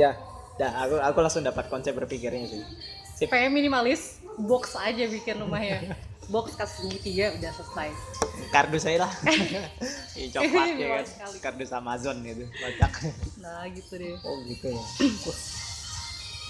[0.00, 0.12] ya
[0.54, 2.62] dah aku aku langsung dapat konsep berpikirnya sih
[3.10, 5.94] sip Supaya minimalis, box aja bikin rumahnya.
[6.24, 7.88] box kasih segitiga udah selesai.
[8.48, 9.12] kardus saya lah
[10.16, 11.36] Ih, coklat ya kan sekali.
[11.40, 12.92] kardus Amazon gitu kocak
[13.38, 14.14] Nah gitu deh.
[14.18, 14.82] oh gitu ya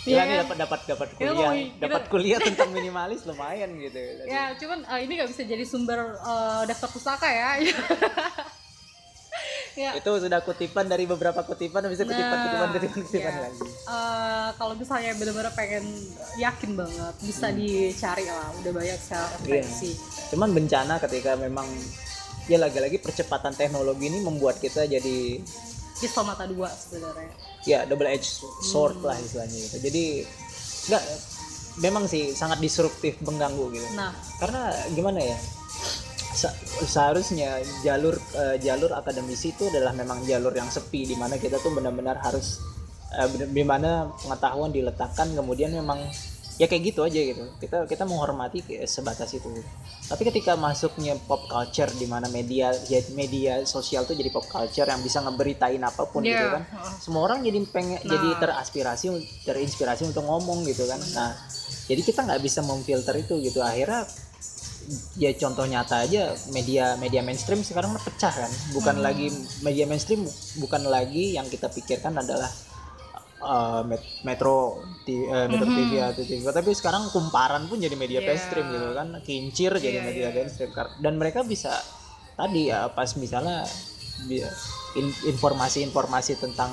[0.02, 0.36] Iya kan?
[0.42, 3.98] dapat dapat dapat Kita kuliah dapat kuliah tentang minimalis lumayan gitu
[4.28, 7.50] Ya cuman eh, ini nggak bisa jadi sumber eh, daftar pustaka ya.
[9.74, 9.90] Ya.
[9.96, 13.42] Itu sudah kutipan dari beberapa kutipan bisa kutipan Nah, kutipan kutipan kutipan iya.
[13.48, 13.60] lagi.
[13.66, 15.84] Eh, kalau misalnya benar-benar pengen
[16.36, 18.48] yakin banget bisa dicari lah.
[18.60, 19.90] Udah banyak secara referensi.
[20.30, 21.66] Cuman bencana ketika memang
[22.50, 25.38] ya lagi-lagi percepatan teknologi ini membuat kita jadi
[25.98, 27.30] pisau mata dua sebenarnya.
[27.62, 28.26] Ya double edge
[28.60, 29.06] sword Hmm.
[29.06, 29.76] lah istilahnya gitu.
[29.78, 30.04] Jadi
[30.90, 31.04] nggak
[31.78, 33.86] memang sih sangat disruptif mengganggu gitu.
[33.94, 34.10] Nah.
[34.36, 35.38] Karena gimana ya
[36.82, 41.72] seharusnya jalur eh, jalur akademisi itu adalah memang jalur yang sepi di mana kita tuh
[41.72, 42.58] benar-benar harus
[43.12, 46.00] benar- di mana pengetahuan diletakkan kemudian memang
[46.56, 47.44] ya kayak gitu aja gitu.
[47.58, 49.48] Kita kita menghormati sebatas itu.
[50.04, 54.84] Tapi ketika masuknya pop culture di mana media ya media sosial tuh jadi pop culture
[54.84, 56.62] yang bisa ngeberitain apa pun gitu Iya, kan
[57.00, 58.08] semua orang jadi pengen Nah.
[58.08, 59.06] jadi teraspirasi
[59.44, 61.00] terinspirasi untuk ngomong gitu kan.
[61.16, 61.32] Nah
[61.88, 63.64] jadi kita nggak bisa memfilter itu gitu.
[63.64, 64.04] Akhirnya
[65.14, 69.04] ya contoh nyata aja media media mainstream sekarang pecah kan bukan Hmm.
[69.04, 69.26] lagi
[69.60, 70.26] media mainstream
[70.56, 72.50] bukan lagi yang kita pikirkan adalah
[73.38, 75.76] uh, met- metro T- eh, metro Mhm.
[75.76, 78.28] TV atau TV tapi sekarang kumparan pun jadi media Iya.
[78.28, 80.34] mainstream gitu kan kincir jadi Iya, media iya.
[80.36, 81.74] mainstream dan mereka bisa
[82.32, 83.66] tadi ya pas misalnya
[85.24, 86.70] informasi-informasi tentang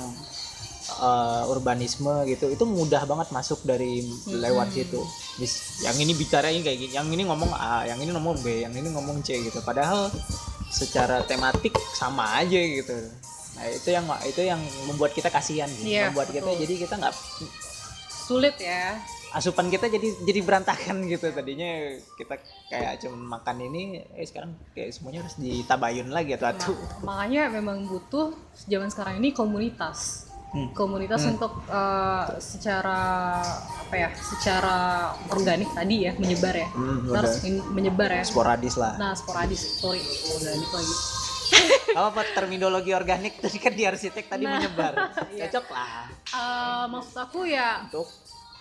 [0.98, 5.00] uh, urbanisme gitu itu mudah banget masuk dari lewat situ.
[5.38, 8.74] Bis- yang ini bicarain kayak gini yang ini ngomong A yang ini ngomong B yang
[8.74, 9.62] ini ngomong C gitu.
[9.62, 10.10] Padahal
[10.70, 12.94] secara tematik sama aja gitu.
[13.58, 15.90] Nah itu yang itu yang membuat kita kasihan gitu.
[15.90, 16.60] Iya, membuat kita betul.
[16.62, 17.14] jadi kita nggak
[18.08, 18.96] sulit ya.
[19.30, 21.26] Asupan kita jadi jadi berantakan gitu.
[21.34, 22.38] Tadinya kita
[22.70, 26.70] kayak cuma makan ini eh sekarang kayak semuanya harus ditabayun lagi atau Nah,
[27.02, 28.30] makanya memang butuh
[28.70, 30.74] zaman sekarang ini komunitas Hmm.
[30.74, 34.76] komunitas untuk eh, secara apa ya secara
[35.30, 36.68] organik tadi ya menyebar ya.
[36.74, 38.24] Hmm, harus men- menyebar ya.
[38.26, 38.98] Sporadis lah.
[38.98, 39.62] Nah sporadis.
[39.78, 40.94] Sorry organik lagi.
[41.98, 43.38] Apa terminologi organik?
[43.38, 44.92] Tadi kan di arsitek tadi Nah, menyebar.
[45.34, 45.46] iya.
[45.46, 46.06] cocok lah.
[46.10, 48.06] Eh, maksud aku ya untuk?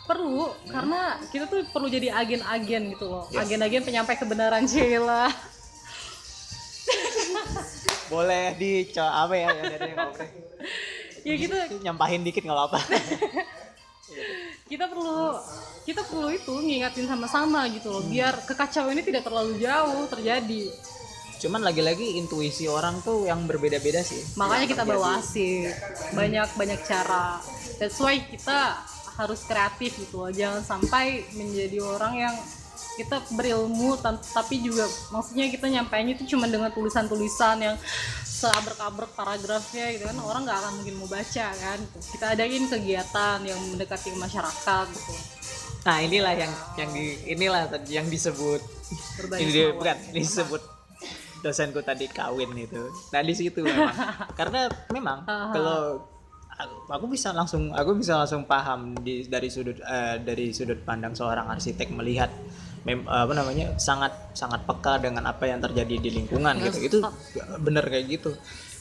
[0.06, 3.30] perlu karena kita tuh perlu jadi agen-agen gitu loh.
[3.30, 3.46] Yes.
[3.46, 5.30] agen-agen penyampai kebenaran Sheila
[8.10, 10.26] boleh dico apa ya ya dari ngobrol
[11.26, 12.80] ya gitu nyampahin dikit nggak apa-apa.
[14.70, 15.34] Kita perlu
[15.82, 20.70] kita perlu itu ngingatin sama-sama gitu loh biar kekacauan ini tidak terlalu jauh terjadi.
[21.42, 24.22] Cuman lagi-lagi intuisi orang tuh yang berbeda-beda sih.
[24.38, 24.94] Makanya kita terjadi.
[24.94, 25.74] bawa asik
[26.14, 27.42] banyak banyak cara.
[27.82, 28.78] That's why kita
[29.18, 32.36] harus kreatif gitu loh jangan sampai menjadi orang yang
[33.00, 33.96] kita berilmu
[34.36, 34.84] tapi juga
[35.16, 37.76] maksudnya kita nyampainya itu cuma dengan tulisan-tulisan yang
[38.40, 41.80] seabrek-abrek paragrafnya gitu kan orang nggak akan mungkin mau baca kan.
[42.12, 45.14] Kita adain kegiatan yang mendekati masyarakat gitu.
[45.84, 48.62] Nah inilah yang yang di inilah yang disebut.
[49.36, 50.62] Ini dia, bukan disebut
[51.44, 52.84] dosenku tadi kawin itu.
[53.12, 53.96] Nah di situ memang.
[54.36, 56.04] Karena memang kalau
[56.92, 61.48] aku, bisa langsung aku bisa langsung paham di dari sudut eh, dari sudut pandang seorang
[61.48, 62.32] arsitek melihat
[62.86, 67.00] mem, apa namanya sangat sangat peka dengan apa yang terjadi di lingkungan Yes, gitu itu
[67.60, 68.32] bener kayak gitu.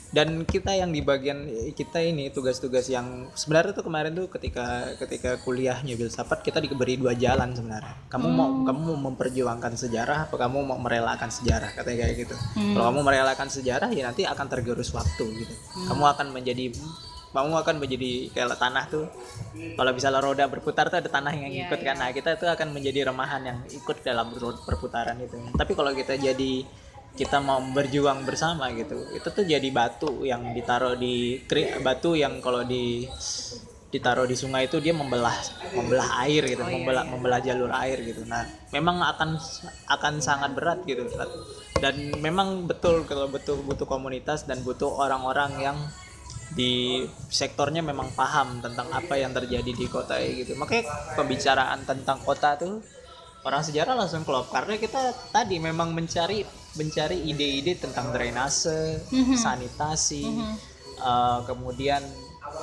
[0.09, 1.45] Dan kita yang di bagian
[1.77, 6.97] kita ini tugas-tugas yang sebenarnya tuh kemarin tuh ketika ketika kuliah nyubil sapat kita diberi
[6.97, 8.09] dua jalan sebenarnya.
[8.09, 12.37] Kamu mau kamu mau memperjuangkan sejarah apa kamu mau merelakan sejarah katanya kayak gitu.
[12.57, 15.55] Kalau kamu merelakan sejarah ya nanti akan tergerus waktu gitu.
[15.93, 16.73] Kamu akan menjadi
[17.39, 19.07] kamu akan menjadi kayak tanah tuh.
[19.79, 21.95] Kalau misalnya roda berputar tuh ada tanah yang Iya, ikut kan.
[21.97, 24.35] nah kita tuh akan menjadi remahan yang ikut dalam
[24.67, 25.39] perputaran itu.
[25.55, 26.67] Tapi kalau kita jadi
[27.19, 32.39] kita mau berjuang bersama gitu itu tuh jadi batu yang ditaruh di kri- batu yang
[32.39, 33.11] kalau di
[33.89, 35.35] ditaruh di sungai itu dia membelah
[35.75, 37.11] membelah air gitu Oh, iya, membelah iya.
[37.11, 38.23] membelah jalur air gitu.
[38.23, 39.35] Nah memang akan
[39.89, 41.09] akan sangat berat gitu
[41.83, 45.79] dan memang betul kalau betul butuh komunitas dan butuh orang-orang yang
[46.59, 52.59] di sektornya memang paham tentang apa yang terjadi di kota gitu makanya pembicaraan tentang kota
[52.59, 52.83] tuh
[53.47, 56.43] orang sejarah langsung klop karena kita tadi memang mencari
[56.75, 59.39] mencari ide-ide tentang drainase Mhm.
[59.39, 60.55] sanitasi Mhm.
[60.99, 62.03] eh, kemudian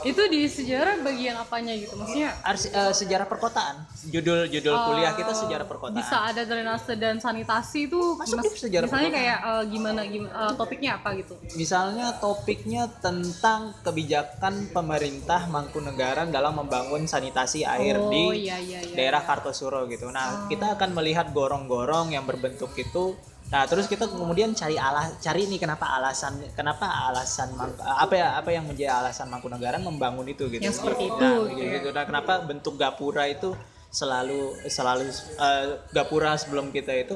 [0.01, 3.75] itu di sejarah bagian apanya gitu maksudnya arsi- eh, sejarah perkotaan
[4.05, 8.53] judul judul kuliah kita eh, sejarah perkotaan bisa ada drainase dan sanitasi itu Masuk mas-
[8.55, 9.17] sejarah misalnya perkotaan.
[9.17, 16.55] kayak eh, gimana gimana eh, topiknya apa gitu Misalnya topiknya tentang kebijakan pemerintah Mangkunegaran dalam
[16.55, 20.07] membangun sanitasi air oh di iya iya iya daerah Kartosuro gitu.
[20.07, 23.15] Nah, kita akan melihat gorong-gorong yang berbentuk itu.
[23.55, 28.51] Nah, terus kita kemudian cari alas cari nih kenapa alasan kenapa alasan apa ya apa
[28.51, 30.59] yang menjadi alasan Mangkunegaran membangun itu gitu.
[30.59, 31.87] Yang seperti itu, Nah, gitu.
[31.95, 33.55] Nah, kenapa bentuk gapura itu
[33.87, 35.07] selalu selalu
[35.39, 37.15] eh, gapura sebelum kita itu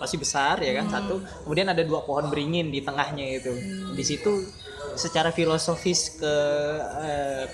[0.00, 0.88] masih besar ya kan?
[0.88, 3.52] Satu kemudian ada dua pohon beringin di tengahnya itu.
[3.92, 4.48] Di situ
[4.96, 6.34] secara filosofis ke
[7.04, 7.44] eh,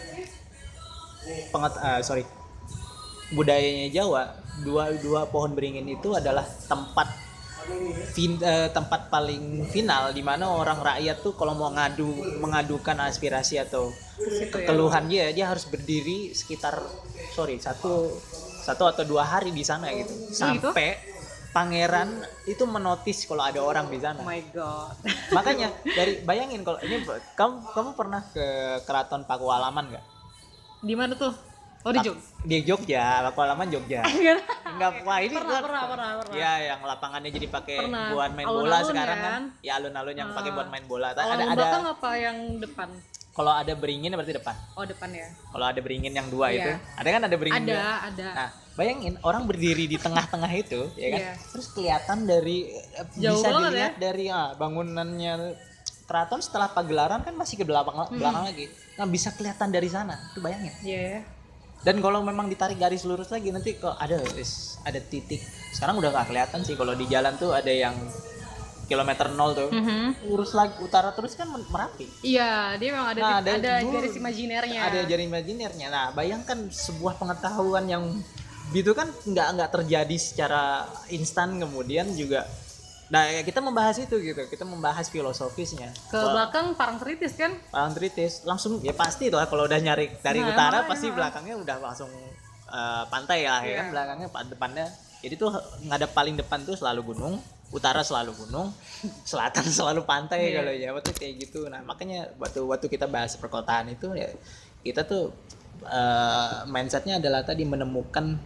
[1.51, 2.23] penget eh, sorry
[3.35, 4.31] budayanya Jawa
[4.63, 7.32] dua dua pohon beringin itu adalah tempat
[8.13, 13.61] fin, eh, tempat paling final di mana orang rakyat tuh kalau mau ngadu mengadukan aspirasi
[13.63, 14.63] atau ya.
[14.67, 16.79] keluhan dia dia harus berdiri sekitar
[17.33, 18.13] sorry satu
[18.63, 20.13] satu atau dua hari di sana gitu.
[20.13, 20.35] gitu?
[20.35, 21.13] sampai
[21.53, 24.25] pangeran itu menotis kalau ada orang di sana.
[24.25, 24.97] Oh my god.
[25.37, 27.05] Makanya dari bayangin kalau ini
[27.37, 28.47] kamu kamu pernah ke
[28.89, 30.05] keraton Pakualaman nggak?
[30.83, 31.52] Di mana tuh
[31.83, 34.01] oh di Jogja di Jogja Pakualaman Jogja
[34.73, 35.05] Enggak.
[35.05, 38.65] Wah ini pernah kan- pernah pernah pernah Ya, yang lapangannya jadi pakai buat main Alun-alun
[38.65, 39.29] bola sekarang kan?
[39.29, 39.43] kan.
[39.61, 40.57] Ya alun-alun yang pakai Ah.
[40.57, 41.09] buat main bola.
[41.11, 42.89] kalau ada yang ada belakang apa yang depan
[43.33, 44.55] kalau ada beringin berarti depan.
[44.73, 46.57] oh depan ya Kalau ada beringin yang dua Iya.
[46.59, 47.63] itu, ada kan ada beringin.
[47.63, 47.93] ada dua.
[48.03, 51.21] ada Nah, bayangin orang berdiri di tengah-tengah itu, ya kan?
[51.23, 51.33] Iya.
[51.49, 55.33] Terus kelihatan dari eh, Jauh bisa banget dilihat dari ah, bangunannya
[56.03, 58.13] keraton setelah pagelaran kan masih ke belakang Hmm.
[58.15, 58.67] belakang lagi.
[58.95, 60.17] Nah, bisa kelihatan dari sana.
[60.29, 60.73] Itu bayangin.
[60.83, 61.25] Iya.
[61.83, 64.23] Dan kalau memang ditarik garis lurus lagi nanti kok ada
[64.87, 65.43] ada titik.
[65.75, 67.95] Sekarang udah nggak kelihatan sih kalau di jalan tuh ada yang
[68.87, 69.71] kilometer nol tuh.
[69.73, 70.31] Mhm.
[70.31, 72.07] Lurus lagi utara terus kan merapi.
[72.23, 74.81] Iya, dia memang ada Nah, ada, garis imajinernya.
[74.87, 75.87] Ada jari imajinernya.
[75.91, 78.05] Nah, bayangkan sebuah pengetahuan yang
[78.73, 82.49] gitu kan nggak nggak terjadi secara instan kemudian juga
[83.09, 87.53] nah ya kita membahas itu gitu kita membahas filosofisnya Ke belakang parang tritis kan?
[87.69, 90.89] Parang tritis langsung ya pasti lah kalau udah nyari dari Nah, utara makanya.
[90.89, 92.11] pasti belakangnya udah langsung
[92.67, 93.93] eh, pantai lah ya kan Iya.
[93.93, 94.87] belakangnya pa- depannya
[95.19, 97.37] jadi tuh ngadep paling depan tuh selalu gunung
[97.69, 98.73] utara selalu gunung
[99.29, 100.57] selatan selalu pantai Iya.
[100.59, 104.33] kalau Jawa tuh kayak gitu nah makanya waktu waktu kita bahas perkotaan itu ya
[104.81, 105.37] kita tuh
[105.85, 108.41] eh, mindsetnya adalah tadi menemukan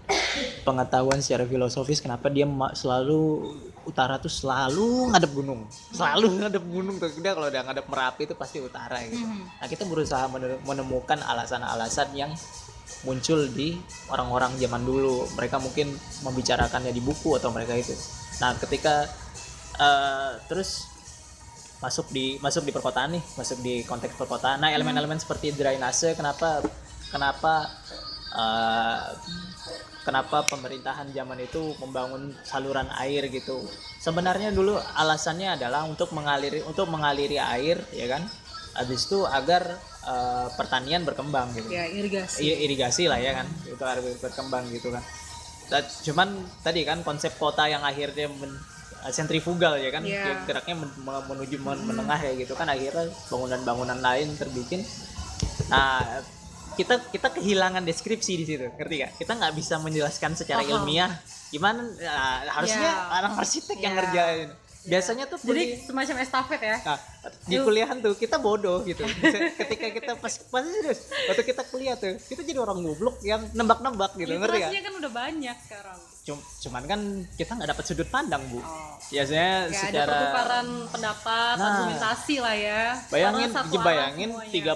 [0.63, 3.47] pengetahuan secara filosofis kenapa dia selalu
[3.87, 5.65] utara tuh selalu ngadep gunung.
[5.71, 7.09] Selalu ngadep gunung tuh.
[7.15, 9.23] Udah kalau udah ngadep merapi itu pasti utara gitu.
[9.23, 9.63] Mhm.
[9.63, 12.31] nah kita berusaha mene- menemukan alasan-alasan yang
[13.07, 13.79] muncul di
[14.11, 15.25] orang-orang zaman dulu.
[15.39, 15.95] Mereka mungkin
[16.27, 17.95] membicarakannya di buku atau mereka itu.
[18.43, 19.07] Nah ketika
[19.79, 20.91] eh, terus
[21.77, 24.59] masuk di masuk di perkotaan nih masuk di konteks perkotaan.
[24.59, 26.65] Nah elemen-elemen seperti drainase kenapa
[27.15, 27.71] kenapa
[28.35, 29.05] eh,
[30.07, 33.67] kenapa pemerintahan zaman itu membangun saluran air gitu.
[33.99, 38.23] Sebenarnya dulu alasannya adalah untuk mengaliri untuk mengaliri air ya kan?
[38.77, 39.67] Habis itu agar
[40.07, 41.67] eh, pertanian berkembang gitu.
[41.73, 42.47] Ya irigasi.
[42.47, 45.03] I- irigasi lah ya kan itu harus berkembang gitu kan.
[46.07, 46.29] Cuman
[46.63, 48.61] tadi kan konsep kota yang akhirnya men-
[49.11, 50.07] sentrifugal ya kan?
[50.07, 50.23] Iya.
[50.23, 52.71] Dia geraknya men- me- menuju men- menengah ya gitu kan.
[52.71, 54.87] Akhirnya bangunan-bangunan lain terbikin.
[55.67, 56.23] Nah
[56.77, 60.85] kita kita kehilangan deskripsi di situ ngerti gak kita nggak bisa menjelaskan secara Paham.
[60.85, 61.11] ilmiah
[61.49, 63.17] gimana nah, harusnya Ya.
[63.17, 63.99] orang arsitek yang Ya.
[63.99, 64.49] ngerjain
[64.87, 66.99] biasanya tuh jadi semacam estafet ya Nah,
[67.43, 69.03] di kuliahan tuh kita bodoh gitu.
[69.57, 74.15] Ketika kita pas pas serius, waktu kita kuliah tuh, kita jadi orang goblok yang nembak-nembak
[74.15, 74.71] gitu, ngerti gak?
[74.71, 77.01] literasinya kan udah banyak sekarang Cum- cuman kan
[77.33, 78.59] kita nggak dapat sudut pandang, Bu.
[78.59, 78.99] oh.
[79.07, 81.67] Biasanya kayak ada secara pertukaran pendapat Nah.
[81.69, 83.49] argumentasi lah ya bayangin
[83.79, 84.75] bayangin semuanya.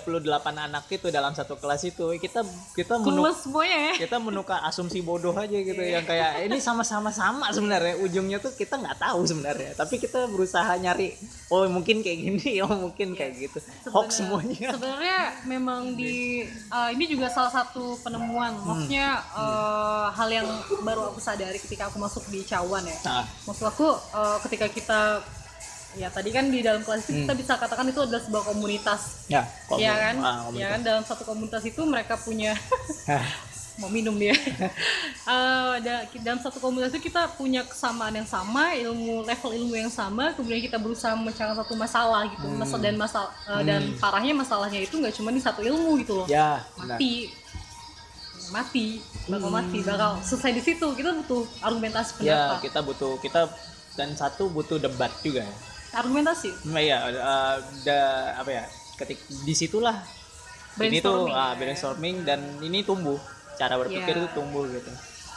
[0.54, 5.02] 38 anak itu dalam satu kelas itu, kita kita menuk semuanya ya kita menukar asumsi
[5.02, 9.74] bodoh aja gitu yang kayak ini sama-sama sama sebenarnya ujungnya tuh kita nggak tahu sebenarnya
[9.74, 13.58] tapi kita berusaha nyari oh mungkin kayak gini oh mungkin kayak gitu.
[13.86, 14.70] Hoax semuanya.
[14.70, 18.52] sebenarnya memang di uh, ini juga salah satu penemuan.
[18.52, 18.66] Hmm.
[18.66, 20.48] maksudnya uh, hal yang
[20.80, 22.96] baru aku sadari ketika aku masuk di Cawan ya.
[23.02, 25.00] Nah, maksud aku uh, ketika kita
[25.90, 29.26] ya tadi kan di dalam kelas itu kita bisa katakan itu adalah sebuah komunitas.
[29.26, 29.66] Ya Hmm.
[29.68, 30.14] komu- ya kan?
[30.16, 30.70] ah, ya komunitas.
[30.70, 32.54] kan dalam satu komunitas itu mereka punya
[33.04, 33.26] Hah.
[33.80, 34.36] mau minum dia.
[35.22, 39.86] Eh, da- dalam satu komunitas itu kita punya kesamaan yang sama ilmu level ilmu yang
[39.88, 42.58] sama kemudian kita berusaha memecahkan satu masalah gitu Hmm.
[42.58, 43.30] Masa- dan masalah
[43.62, 46.26] dan parahnya masalahnya itu nggak cuma di satu ilmu gitu loh.
[46.26, 46.96] Ya benar.
[46.96, 47.30] mati.
[48.50, 48.86] Mati.
[49.24, 49.54] Bakal Hmm.
[49.54, 50.86] mati bakal selesai di situ.
[50.90, 52.58] Kita butuh argumentasi ya pendapat.
[52.60, 53.40] kita butuh kita
[53.94, 55.54] dan satu butuh debat juga ya.
[55.92, 56.50] Argumentasi?
[56.66, 58.64] Nah, ya eh, da- apa ya
[58.96, 60.02] ketik di situlah.
[60.72, 61.54] Ini tuh ya.
[61.54, 63.18] brainstorming dan ini tumbuh
[63.60, 64.18] cara berpikir Ya.
[64.18, 64.88] itu tumbuh gitu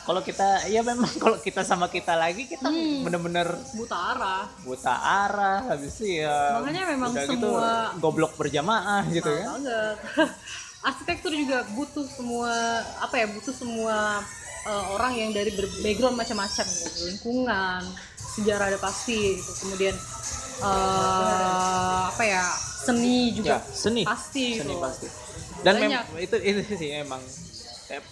[0.02, 3.04] kalau kita ya memang kalau kita sama kita lagi kita Hmm.
[3.04, 9.28] bener-bener buta arah buta arah habis itu ya Makanya memang gitu semua- goblok berjamaah gitu
[9.28, 9.96] kan banget
[10.84, 12.52] arsitektur juga butuh semua
[12.98, 14.20] apa ya butuh semua
[14.64, 17.82] uh, orang yang dari background macam-macam gitu lingkungan
[18.36, 19.96] sejarah ada pasti gitu kemudian
[20.60, 22.44] uh, apa ya
[22.84, 24.82] seni ya juga seni pasti seni gitu.
[24.82, 25.08] pasti
[25.64, 26.04] dan mem- Banyak.
[26.20, 27.24] itu itu sih emang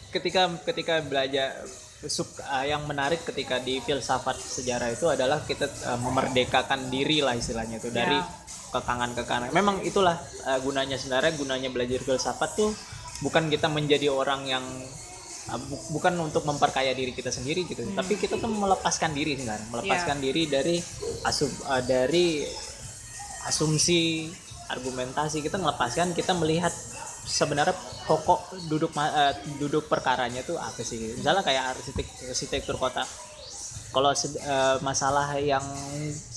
[0.09, 1.63] ketika ketika belajar
[2.01, 7.37] sub eh, yang menarik ketika di filsafat sejarah itu adalah kita eh, memerdekakan diri lah
[7.37, 8.25] istilahnya itu dari Ya.
[8.71, 9.51] kekangan-kekangan.
[9.51, 10.15] Memang itulah
[10.47, 12.71] eh, gunanya sebenarnya gunanya belajar filsafat tuh
[13.21, 14.65] bukan kita menjadi orang yang
[15.51, 19.67] eh, bu- bukan untuk memperkaya diri kita sendiri gitu, tapi kita tuh melepaskan diri sebenarnya,
[19.69, 20.75] melepaskan diri dari
[21.23, 22.27] asum eh, dari
[23.43, 24.29] asumsi
[24.69, 26.71] argumentasi kita melepaskan kita melihat
[27.31, 27.71] sebenarnya
[28.03, 31.15] pokok duduk eh, duduk perkaranya tuh apa sih?
[31.15, 33.07] Misalnya kayak arsitek arsitektur kota.
[33.91, 35.63] Kalau eh, masalah yang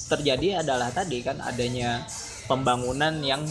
[0.06, 2.06] terjadi adalah tadi kan adanya
[2.46, 3.42] pembangunan yang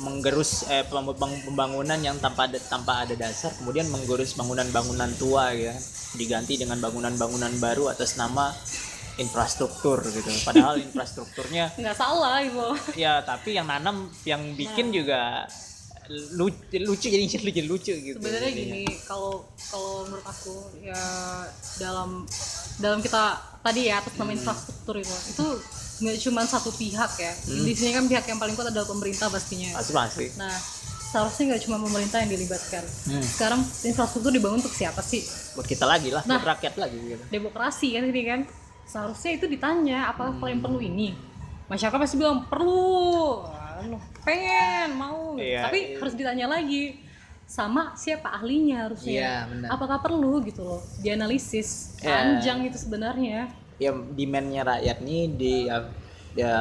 [0.00, 5.52] menggerus eh pem- pem- pembangunan yang tanpa ada tanpa ada dasar kemudian menggerus bangunan-bangunan tua
[5.52, 5.74] ya
[6.16, 8.48] diganti dengan bangunan-bangunan baru atas nama
[9.20, 10.30] infrastruktur gitu.
[10.42, 14.94] Padahal infrastrukturnya nggak salah gitu ya tapi yang nanam yang bikin Nah.
[14.94, 15.22] juga
[16.10, 18.16] lucu lucu jadi lucu lucu gitu.
[18.18, 18.76] Sebenarnya jadinya.
[18.82, 20.98] gini kalau kalau menurut aku ya
[21.78, 22.26] dalam
[22.82, 25.46] dalam kita tadi ya atas nama infrastruktur itu itu
[26.00, 27.32] nggak cuma satu pihak ya.
[27.46, 29.76] Di sini kan pihak yang paling kuat adalah pemerintah pastinya.
[29.78, 30.26] Pasti pasti.
[30.34, 30.54] Nah
[31.10, 32.84] seharusnya nggak cuma pemerintah yang dilibatkan.
[33.10, 33.18] Hmm.
[33.22, 35.22] sekarang infrastruktur dibangun untuk siapa sih?
[35.58, 36.38] Buat kita lagi lah Nah.
[36.38, 37.22] buat rakyat lagi gitu.
[37.30, 38.40] demokrasi kan ini kan.
[38.86, 41.14] Seharusnya itu ditanya apakah kalian perlu ini?
[41.70, 43.46] Masyarakat pasti bilang perlu
[43.80, 45.96] Anu, pengen mau Iya, tapi iya.
[45.98, 47.00] harus ditanya lagi
[47.44, 49.68] sama siapa ahlinya harusnya Iya, benar.
[49.74, 52.06] apakah perlu gitu loh dianalisis Iya.
[52.06, 55.78] panjang itu sebenarnya ya demandnya rakyat nih di ya,
[56.36, 56.54] ya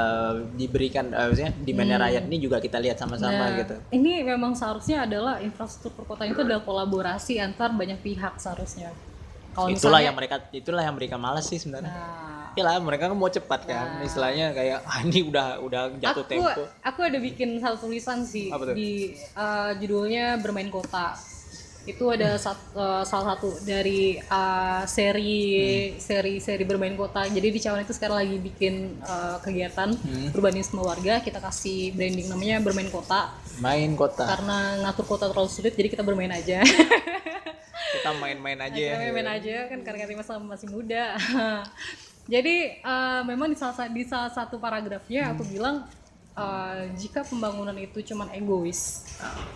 [0.55, 2.03] diberikan maksudnya di mana Hmm.
[2.07, 3.75] rakyat ini juga kita lihat sama-sama Nah, gitu.
[3.91, 8.89] Ini memang seharusnya adalah infrastruktur perkotaan itu adalah kolaborasi antar banyak pihak seharusnya.
[9.49, 11.89] Kalau itulah misalnya, yang mereka itulah yang mereka malas sih sebenarnya.
[11.89, 14.01] Nah, Ya lah mereka kan mau cepat kan.
[14.01, 16.63] Istilahnya kayak ah, ini udah udah jatuh aku tempo.
[16.81, 18.75] aku ada bikin satu tulisan sih Apa tuh?
[18.75, 21.13] di uh, judulnya bermain kota.
[21.81, 25.41] Itu ada sat- uh, salah satu dari uh, seri
[25.89, 25.99] Hmm.
[25.99, 27.23] seri seri bermain kota.
[27.23, 30.29] Jadi di Cawan itu sekarang lagi bikin uh, kegiatan Hmm.
[30.31, 31.17] urbanisme warga.
[31.19, 34.25] Kita kasih branding namanya bermain kota Main kota.
[34.27, 35.73] karena ngatur kota terlalu sulit.
[35.73, 36.59] Jadi kita bermain aja.
[37.97, 38.95] Kita main-main aja ya.
[38.97, 41.03] Kita main aja kan karena kita masih masih muda.
[42.33, 45.89] Jadi eh, memang di salah, di salah satu paragrafnya aku bilang
[46.37, 49.09] eh, jika pembangunan itu cuman egois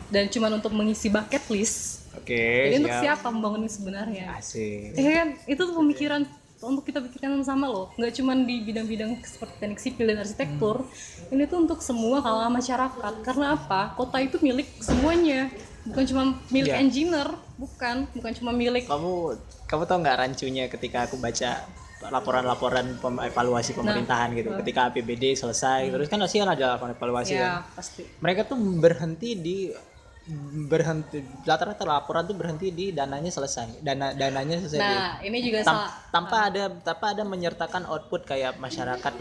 [0.10, 2.02] dan cuman untuk mengisi bucket list.
[2.14, 3.04] Oke, jadi untuk siap.
[3.18, 4.26] siapa membangun ini sebenarnya?
[4.38, 4.94] Asik.
[4.94, 6.30] Ya kan itu tuh pemikiran
[6.64, 10.88] untuk kita pikirkan sama loh nggak cuman di bidang-bidang seperti teknik sipil dan arsitektur
[11.28, 15.52] ini tuh untuk semua kalangan masyarakat karena apa kota itu milik semuanya
[15.84, 16.80] bukan cuma milik Iya.
[16.80, 21.64] engineer bukan bukan cuma milik Kamu kamu tau nggak rancunya ketika aku baca
[22.04, 24.52] laporan-laporan pem- evaluasi pemerintahan gitu.
[24.60, 27.40] Ketika APBD selesai, terus kan pasti kan ada laporan evaluasi kan.
[27.40, 29.72] ya pasti mereka tuh berhenti di
[30.66, 35.84] berhenti rata-rata laporan tuh berhenti di dananya selesai dana dananya selesai nah ini juga Tam-
[35.84, 39.14] salah tanpa ada tanpa ada menyertakan output kayak masyarakat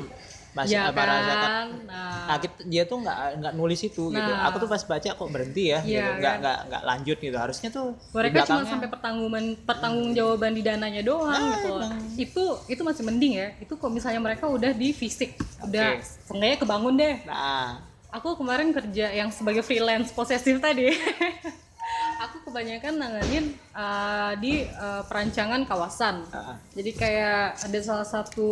[0.69, 1.67] ya masyarakat kan?
[1.89, 2.25] Nah.
[2.29, 4.31] Nah kita- dia tuh nggak nggak nulis itu gitu.
[4.33, 4.47] Nah.
[4.47, 5.97] aku tuh pas baca kok berhenti ya gitu.
[5.97, 6.41] Iya, nggak kan?
[6.45, 7.37] nggak nggak lanjut gitu.
[7.41, 11.73] Harusnya tuh mereka cuma sampai pertanggungjawaban pertanggungjawaban di dananya doang Nah, gitu.
[12.21, 13.49] itu itu masih mending ya.
[13.59, 16.05] Itu kalau misalnya mereka udah di fisik udah Oke.
[16.29, 17.17] seenggaknya kebangun deh.
[17.25, 17.81] Nah.
[18.13, 20.93] Aku kemarin kerja yang sebagai freelance posesif tadi.
[22.29, 26.21] Aku kebanyakan nanganin uh, di uh, perancangan kawasan.
[26.31, 28.51] Ah, jadi kayak ada salah satu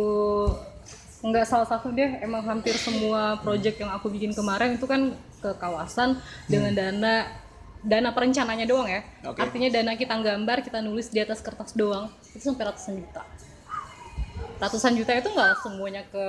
[1.21, 5.51] nggak salah satu deh emang hampir semua project yang aku bikin kemarin itu kan ke
[5.55, 7.29] kawasan dengan dana
[7.79, 9.37] dana perencananya doang ya Oke.
[9.39, 13.21] artinya dana kita gambar kita nulis di atas kertas doang itu sampai ratusan juta
[14.57, 16.25] ratusan juta itu nggak semuanya ke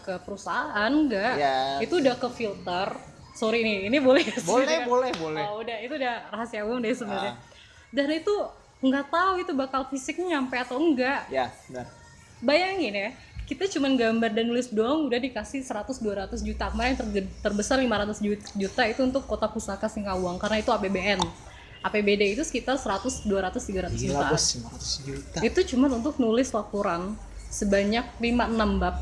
[0.00, 1.54] ke perusahaan nggak Ya.
[1.78, 2.88] itu udah ke filter
[3.34, 4.86] sorry nih ini boleh ya boleh sebenarnya?
[4.86, 7.32] boleh boleh Oh, udah itu udah rahasia umum deh sebenarnya.
[7.32, 7.40] Ah.
[7.90, 8.34] Dan itu
[8.82, 11.26] nggak tahu itu bakal fisiknya nyampe atau enggak.
[11.28, 11.86] ya benar
[12.38, 13.10] Bayangin ya,
[13.52, 16.72] kita cuma gambar dan nulis doang udah dikasih 100 200 juta.
[16.72, 21.20] Kemarin yang terge- terbesar 500 ju- juta itu untuk kota pusaka Singkawang karena itu APBN.
[21.82, 24.26] APBD itu sekitar 100 200 300 gila juta.
[24.30, 27.12] bos 500 juta Itu cuma untuk nulis laporan
[27.52, 28.96] sebanyak 5-6 bab.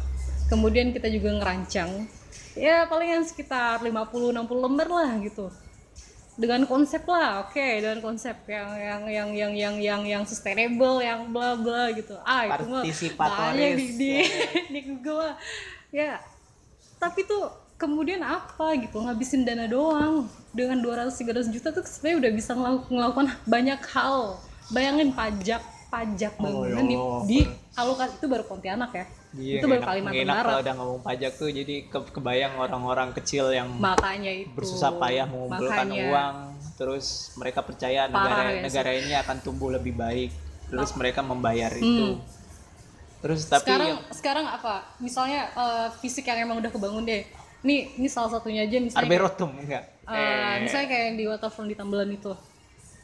[0.49, 2.11] Kemudian kita juga ngerancang.
[2.59, 5.47] Ya palingan sekitar 50-60 lembar lah gitu.
[6.37, 11.29] Dengan konsep lah, oke, dengan konsep yang yang yang yang yang yang yang sustainable, yang
[11.29, 12.17] bla bla gitu.
[12.23, 13.37] Ah, itu mah Partisipatoris.
[13.37, 14.11] banyak di di,
[14.75, 15.35] di Google lah.
[15.91, 16.23] Ya.
[16.97, 22.33] Tapi tuh kemudian apa gitu ngabisin dana doang dengan 200 300 juta tuh sebenarnya udah
[22.33, 22.53] bisa
[22.89, 24.37] melakukan banyak hal.
[24.71, 25.61] Bayangin pajak
[25.91, 27.05] pajak Oh, bangunan di, ya.
[27.27, 27.39] di
[27.75, 29.05] alokasi itu baru Pontianak ya.
[29.31, 33.15] Iya, itu baru enak, Kalimantan enak kalau udah ngomong pajak tuh jadi ke- kebayang orang-orang
[33.15, 34.51] kecil yang Makanya itu.
[34.51, 36.05] bersusah payah mengumpulkan Makanya.
[36.09, 36.37] uang
[36.75, 37.07] terus
[37.37, 40.35] mereka percaya negara ya, negara ini akan tumbuh lebih baik
[40.67, 42.19] terus mereka membayar itu.
[43.21, 43.67] Terus tapi Hmm.
[43.69, 44.75] sekarang yang sekarang apa?
[44.99, 47.23] Misalnya eh, fisik yang emang udah kebangun deh.
[47.61, 49.85] Ini ini salah satunya aja misalnya arberotum enggak?
[50.09, 52.33] Eh, misalnya kayak yang di waterfront di Tambelan itu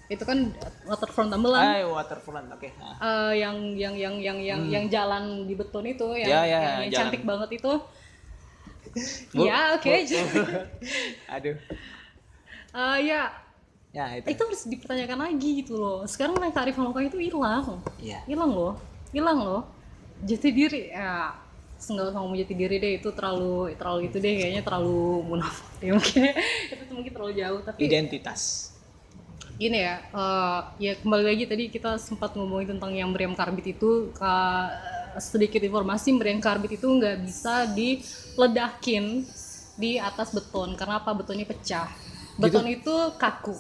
[0.07, 0.38] itu kan
[0.86, 2.68] waterfront Tambelan Ay, waterfront oke.
[2.78, 2.94] Nah.
[3.02, 6.36] eh, yang yang yang yang yang yang jalan di beton itu yang, Hmm.
[6.36, 6.98] Ya, ya, yang, yang jalan.
[7.11, 7.72] cantik banget itu.
[9.34, 9.92] Ya oke.
[11.34, 11.57] Aduh.
[12.76, 13.22] Eh, ya.
[13.90, 14.26] Ya itu.
[14.30, 15.98] Itu harus dipertanyakan lagi gitu loh.
[16.07, 17.80] Sekarang naik tarif lokal itu hilang.
[17.98, 18.22] Iya.
[18.30, 18.74] hilang loh.
[19.11, 19.62] Hilang loh.
[20.22, 21.34] Jati diri ya
[21.76, 22.92] nggak usah ngomong jati diri deh.
[23.02, 24.34] Itu terlalu terlalu itu deh.
[24.38, 25.90] Kayaknya terlalu munafik deh.
[25.98, 26.22] Mungkin
[26.86, 28.75] itu mungkin terlalu jauh tapi identitas
[29.57, 34.12] gini ya eh, ya kembali lagi tadi kita sempat ngomongin tentang yang meriam karbit itu
[34.12, 34.68] Ka-
[35.16, 39.24] sedikit informasi meriam karbit itu nggak bisa diledakin
[39.74, 40.72] di atas beton.
[40.72, 41.12] Karena apa?
[41.12, 41.88] Betonnya pecah.
[42.36, 43.57] Beton itu kaku.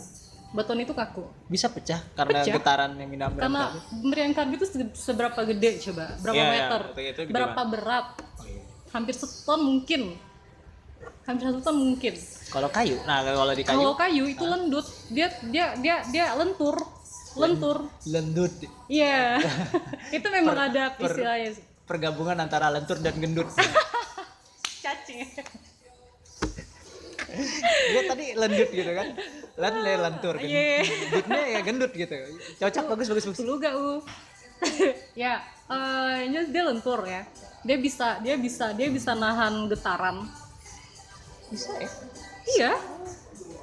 [0.52, 1.24] Beton itu kaku.
[1.46, 2.54] Bisa pecah karena Pecah.
[2.54, 6.12] getaran yang minum karena meriam karbit itu se- seberapa gede coba?
[6.18, 6.80] Berapa Iya, iya, meter?
[6.86, 8.06] itu- itu gede berapa berat?
[8.92, 10.02] Hampir seton mungkin
[11.26, 12.14] hampir satu ton mungkin.
[12.48, 12.96] Kalau kayu?
[13.02, 13.76] Nah kalau di kayu?
[13.82, 14.86] Kalau kayu itu lendut.
[15.10, 16.78] Dia dia dia dia lentur.
[17.36, 17.90] Lentur.
[18.08, 18.52] Lendut.
[18.88, 19.36] Iya.
[20.16, 21.64] Itu memang ada per- istilahnya sih.
[21.86, 23.46] pergabungan antara lentur dan gendut
[24.84, 25.22] cacing.
[27.86, 29.12] Dia tadi lendut gitu kan?
[29.54, 30.82] Len le lentur kan Iya.
[30.82, 32.14] gendutnya ya gendut gitu.
[32.56, 33.38] Cocok bagus bagus bagus.
[33.38, 33.88] Dulu gak u
[35.12, 35.44] ya
[36.24, 37.22] ini dia lentur ya.
[37.60, 40.24] Dia bisa dia bisa dia bisa nahan getaran
[41.48, 41.90] bisa ya
[42.48, 42.72] iya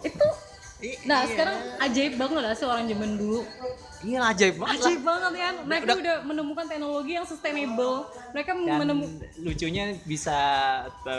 [0.02, 0.28] itu
[1.08, 1.30] nah iya.
[1.32, 3.40] sekarang ajaib banget gak sih orang zaman dulu
[4.04, 4.84] iya ajaib banget lah.
[4.84, 7.98] ajaib banget ya mereka Udah- udah, menemukan teknologi yang sustainable
[8.36, 10.38] mereka dan menemukan lucunya bisa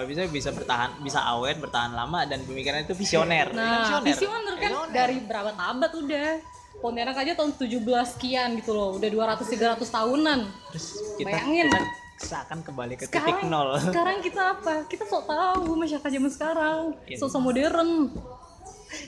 [0.04, 4.92] bisa bisa bertahan bisa awet bertahan lama dan pemikirannya itu visioner Nah, visioner kan Visioner.
[4.92, 6.30] dari berapa abad udah.
[6.74, 10.40] Pontianak aja tahun 17 sekian gitu loh, udah 200 300 tahunan.
[10.68, 10.86] terus
[11.16, 11.70] kita, Bayangin.
[11.70, 11.80] kita
[12.16, 14.74] seakan kembali ke titik Sekarang nol sekarang kita apa?
[14.86, 17.16] Kita sok tahu masyarakat zaman sekarang, Iya.
[17.18, 17.90] sok modern.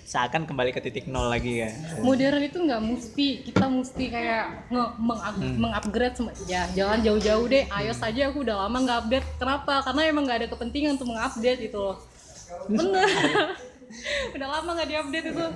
[0.03, 4.83] seakan kembali ke titik nol lagi ya Modern itu nggak mesti kita mesti kayak nge
[4.99, 5.55] meng- Hmm.
[5.57, 7.65] mengupgrade sem- ya jangan jauh-jauh deh.
[7.65, 9.27] iOS aja aku udah lama nggak update.
[9.37, 9.75] Kenapa?
[9.81, 11.97] Karena emang nggak ada kepentingan untuk mengupdate gitu loh.
[12.67, 13.07] Bener.
[14.37, 15.47] udah lama nggak diupdate itu.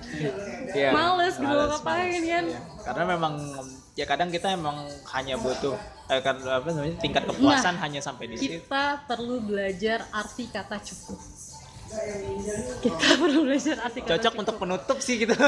[0.70, 2.44] Iya, Males gitu males, ngapain kan?
[2.46, 2.60] Iya.
[2.80, 3.34] karena memang
[3.98, 4.76] ya kadang kita emang
[5.12, 5.76] hanya butuh
[6.08, 10.80] eh, apa namanya tingkat kepuasan Nah, hanya sampai di situ kita perlu belajar arti kata
[10.80, 11.18] cukup
[12.80, 15.34] kita perlu belajar arti kata cocok cukup untuk penutup sih gitu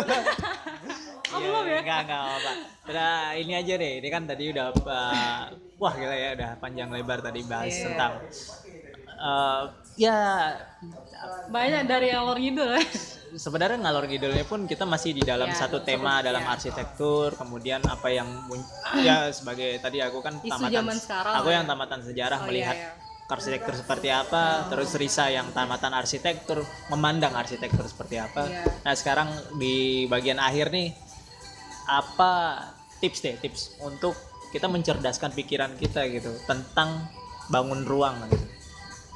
[1.33, 1.81] Oh, belum ya?
[1.81, 2.53] Enggak, enggak apa.
[2.93, 4.05] Udah ini aja deh.
[4.05, 5.49] Ini kan tadi udah uh,
[5.81, 7.85] wah gila ya udah panjang lebar tadi bahas Iya.
[7.89, 8.13] tentang
[9.17, 9.63] uh,
[9.97, 10.17] ya
[11.49, 12.83] banyak dari alor ngidul ya
[13.33, 16.29] sebenarnya ngalor ngidulnya pun kita masih di dalam Ya, satu tema ya.
[16.29, 18.29] dalam arsitektur, kemudian apa yang
[19.01, 21.71] ya sebagai tadi aku kan Isu tamatan zaman sekarang aku lah yang ya.
[21.73, 22.93] tamatan sejarah Oh, melihat iya,
[23.25, 26.61] arsitektur seperti apa, terus Risa yang tamatan arsitektur
[26.93, 28.45] memandang arsitektur seperti apa.
[28.45, 28.65] Iya.
[28.85, 30.93] Nah, sekarang di bagian akhir nih
[31.89, 32.33] apa
[33.01, 34.13] tips deh, tips untuk
[34.53, 37.09] kita mencerdaskan pikiran kita gitu tentang
[37.49, 38.45] bangun ruang gitu.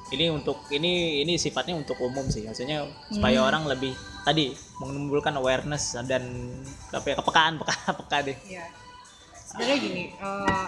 [0.09, 3.49] Ini untuk ini ini sifatnya untuk umum sih, maksudnya supaya Hmm.
[3.49, 3.91] orang lebih
[4.23, 6.23] tadi menimbulkan awareness dan
[6.89, 8.37] apa ya, kepekaan peka peka deh.
[8.45, 8.65] Iya.
[9.47, 10.67] sebenarnya gini eh,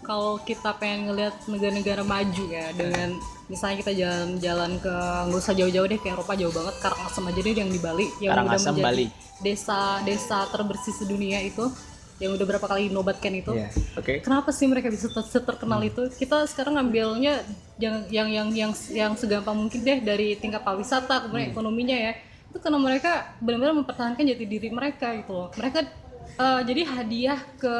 [0.00, 4.94] kalau kita pengen ngelihat negara-negara maju ya dengan misalnya kita jalan-jalan ke
[5.26, 8.30] nggak usah jauh-jauh deh ke Eropa jauh banget Karangasem aja deh yang di Bali yang
[8.30, 9.06] udah Karangasem, menjadi Bali.
[9.42, 11.66] desa-desa terbersih sedunia itu
[12.22, 13.50] yang udah berapa kali nobatkan itu.
[13.50, 13.68] Iya.
[13.98, 14.22] Oke.
[14.22, 16.06] kenapa sih mereka bisa ter- terkenal itu?
[16.08, 17.42] Kita sekarang ngambilnya
[17.76, 22.12] yang yang yang yang yang segampang mungkin deh dari tingkat pariwisata kemudian ekonominya ya.
[22.48, 25.48] Itu karena mereka benar-benar mempertahankan jati diri mereka gitu loh.
[25.52, 25.78] Mereka
[26.38, 27.74] eh, jadi hadiah ke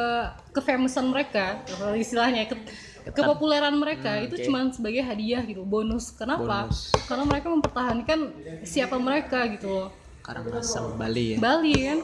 [0.51, 1.63] kefamousan mereka
[1.95, 2.55] istilahnya ke
[3.03, 4.43] kepopuleran mereka Hmm, itu oke.
[4.47, 6.11] cuma sebagai hadiah gitu bonus.
[6.11, 6.67] Kenapa?
[6.67, 6.91] Bonus.
[7.07, 8.19] karena mereka mempertahankan
[8.63, 9.87] siapa mereka gitu loh.
[10.19, 11.37] Karangasem Bali ya.
[11.37, 11.99] Bali kan?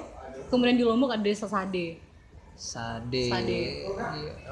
[0.49, 2.08] Kemudian di Lombok ada desa Sade
[2.59, 3.31] Sade.
[3.31, 3.59] Sade.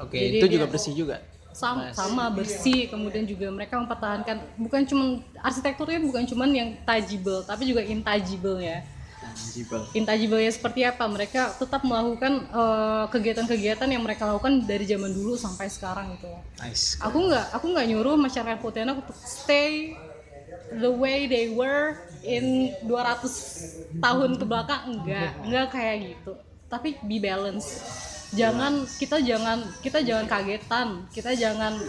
[0.00, 1.20] Oke, Jadi itu juga bersih juga.
[1.50, 5.04] sama, sama bersih kemudian juga mereka mempertahankan bukan cuma
[5.42, 8.86] arsitekturnya bukan cuma yang tangible tapi juga intangible ya
[9.18, 9.82] Tangible.
[9.90, 15.34] intangible ya seperti apa mereka tetap melakukan eh, kegiatan-kegiatan yang mereka lakukan dari zaman dulu
[15.34, 16.40] sampai sekarang gitu loh.
[16.62, 16.94] Nice.
[17.02, 19.98] aku nggak aku nggak nyuruh masyarakat Pontianak untuk stay
[20.70, 26.38] the way they were in 200 tahun ke belakang enggak enggak kayak gitu
[26.68, 27.80] tapi be balance
[28.30, 31.80] jangan kita jangan kita jangan kagetan kita jangan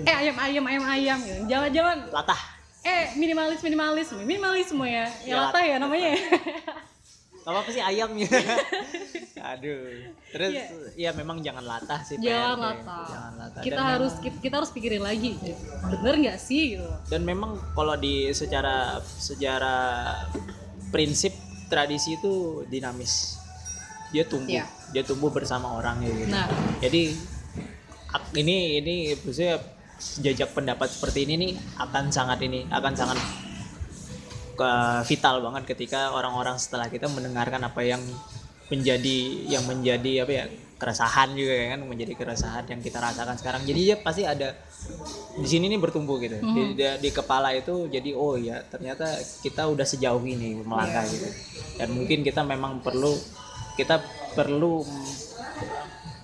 [0.00, 1.42] eh ayam ayam ayam ayam gitu.
[1.46, 2.40] jangan jangan Latah.
[2.80, 6.22] eh minimalis minimalis minimalisme ya ya Ya, latah ya namanya ya.
[7.40, 8.28] Gak apa-apa sih ayamnya.
[9.50, 10.12] Aduh.
[10.28, 10.52] Terus
[10.94, 12.20] ya memang jangan latah sih.
[12.20, 13.62] jangan latah Jangan latah.
[13.64, 15.30] kita Dan harus memang- kita, kita harus pikirin lagi
[15.82, 19.74] bener nggak sih gitu dan memang kalau di secara secara
[20.88, 21.32] prinsip
[21.66, 22.34] tradisi itu
[22.64, 23.40] dinamis.
[24.14, 24.50] Dia tumbuh.
[24.50, 24.64] Iya.
[24.92, 26.32] Dia tumbuh bersama orangnya gitu.
[26.32, 26.48] nah
[26.80, 27.12] Jadi
[28.36, 29.60] ini ini maksudnya
[29.98, 33.18] jajak pendapat seperti ini nih akan sangat ini akan sangat
[35.06, 38.02] vital banget ketika orang-orang setelah kita mendengarkan apa yang
[38.68, 40.44] menjadi yang menjadi apa ya
[40.78, 44.54] keresahan juga ya kan menjadi keresahan yang kita rasakan sekarang jadi ya pasti ada
[45.34, 49.66] di sini nih bertumbuh gitu di, di, di kepala itu jadi oh ya ternyata kita
[49.66, 51.26] udah sejauh ini melangkah gitu
[51.82, 53.10] dan mungkin kita memang perlu
[53.78, 54.02] kita
[54.34, 54.82] perlu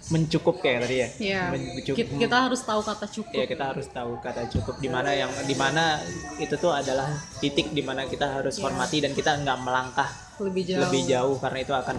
[0.05, 1.09] mencukup kayak tadi ya.
[1.17, 3.41] Ya Mencukup- kita, kita harus tahu kata cukup.
[3.41, 4.75] Ya kita harus tahu kata cukup.
[4.77, 5.97] Di mana yang di mana
[6.37, 7.09] itu tuh adalah
[7.41, 10.09] titik di mana kita harus hormati dan kita nggak melangkah
[10.43, 10.81] lebih jauh.
[10.85, 11.97] lebih jauh karena itu akan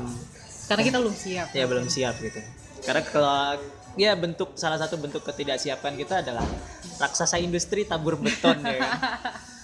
[0.70, 1.48] karena kita belum siap.
[1.56, 2.40] Ya belum siap gitu.
[2.86, 3.58] Karena kalau
[3.96, 6.46] ya bentuk salah satu bentuk ketidaksiapan kita adalah
[7.02, 8.92] raksasa industri tabur beton ya kan?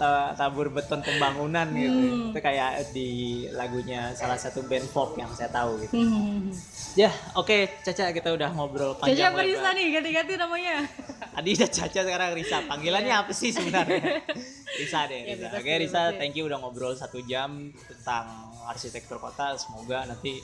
[0.00, 2.32] Ta- tabur beton pembangunan gitu Hmm.
[2.32, 3.10] itu kayak di
[3.50, 6.48] lagunya salah satu band folk yang saya tahu gitu Hmm.
[6.96, 10.76] ya oke Caca kita udah ngobrol Caca panjang apa Risa nih ganti-ganti namanya
[11.36, 12.58] Tadi udah Caca sekarang Risa.
[12.64, 14.18] Panggilannya apa sih sebenarnya?
[14.80, 15.48] Risa deh, Ya, Risa.
[15.54, 17.48] Oke, sih, Risa, thank you udah ngobrol satu jam
[17.86, 18.26] tentang
[18.66, 19.54] arsitektur kota.
[19.54, 20.42] Semoga nanti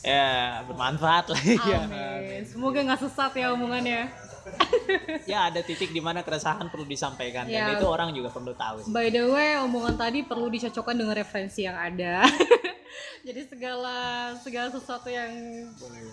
[0.00, 1.80] ya bermanfaat lah ya.
[1.82, 4.08] Amin semoga nggak sesat ya omongannya
[5.30, 7.76] ya ada titik di mana keresahan perlu disampaikan dan Ya.
[7.76, 8.90] itu orang juga perlu tahu sih.
[8.90, 12.24] By the way, omongan tadi perlu dicocokkan dengan referensi yang ada.
[13.26, 13.96] Jadi segala
[14.40, 15.30] segala sesuatu yang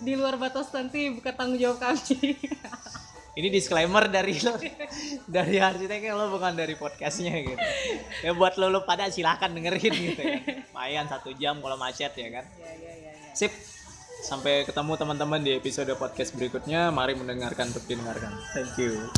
[0.03, 2.35] di luar batas nanti bukan tanggung jawab kami.
[3.37, 4.57] Ini disclaimer dari lo,
[5.29, 7.61] dari arsiteknya lo bukan dari podcastnya gitu.
[8.25, 10.41] Ya buat lo lo pada silahkan dengerin gitu ya.
[10.73, 12.45] Lumayan satu jam kalau macet ya kan.
[12.57, 13.33] ya, ya, ya, ya.
[13.37, 13.53] Sip.
[14.27, 16.91] Sampai ketemu teman-teman di episode podcast berikutnya.
[16.91, 18.35] Mari mendengarkan untuk didengarkan.
[18.51, 18.99] Thank you.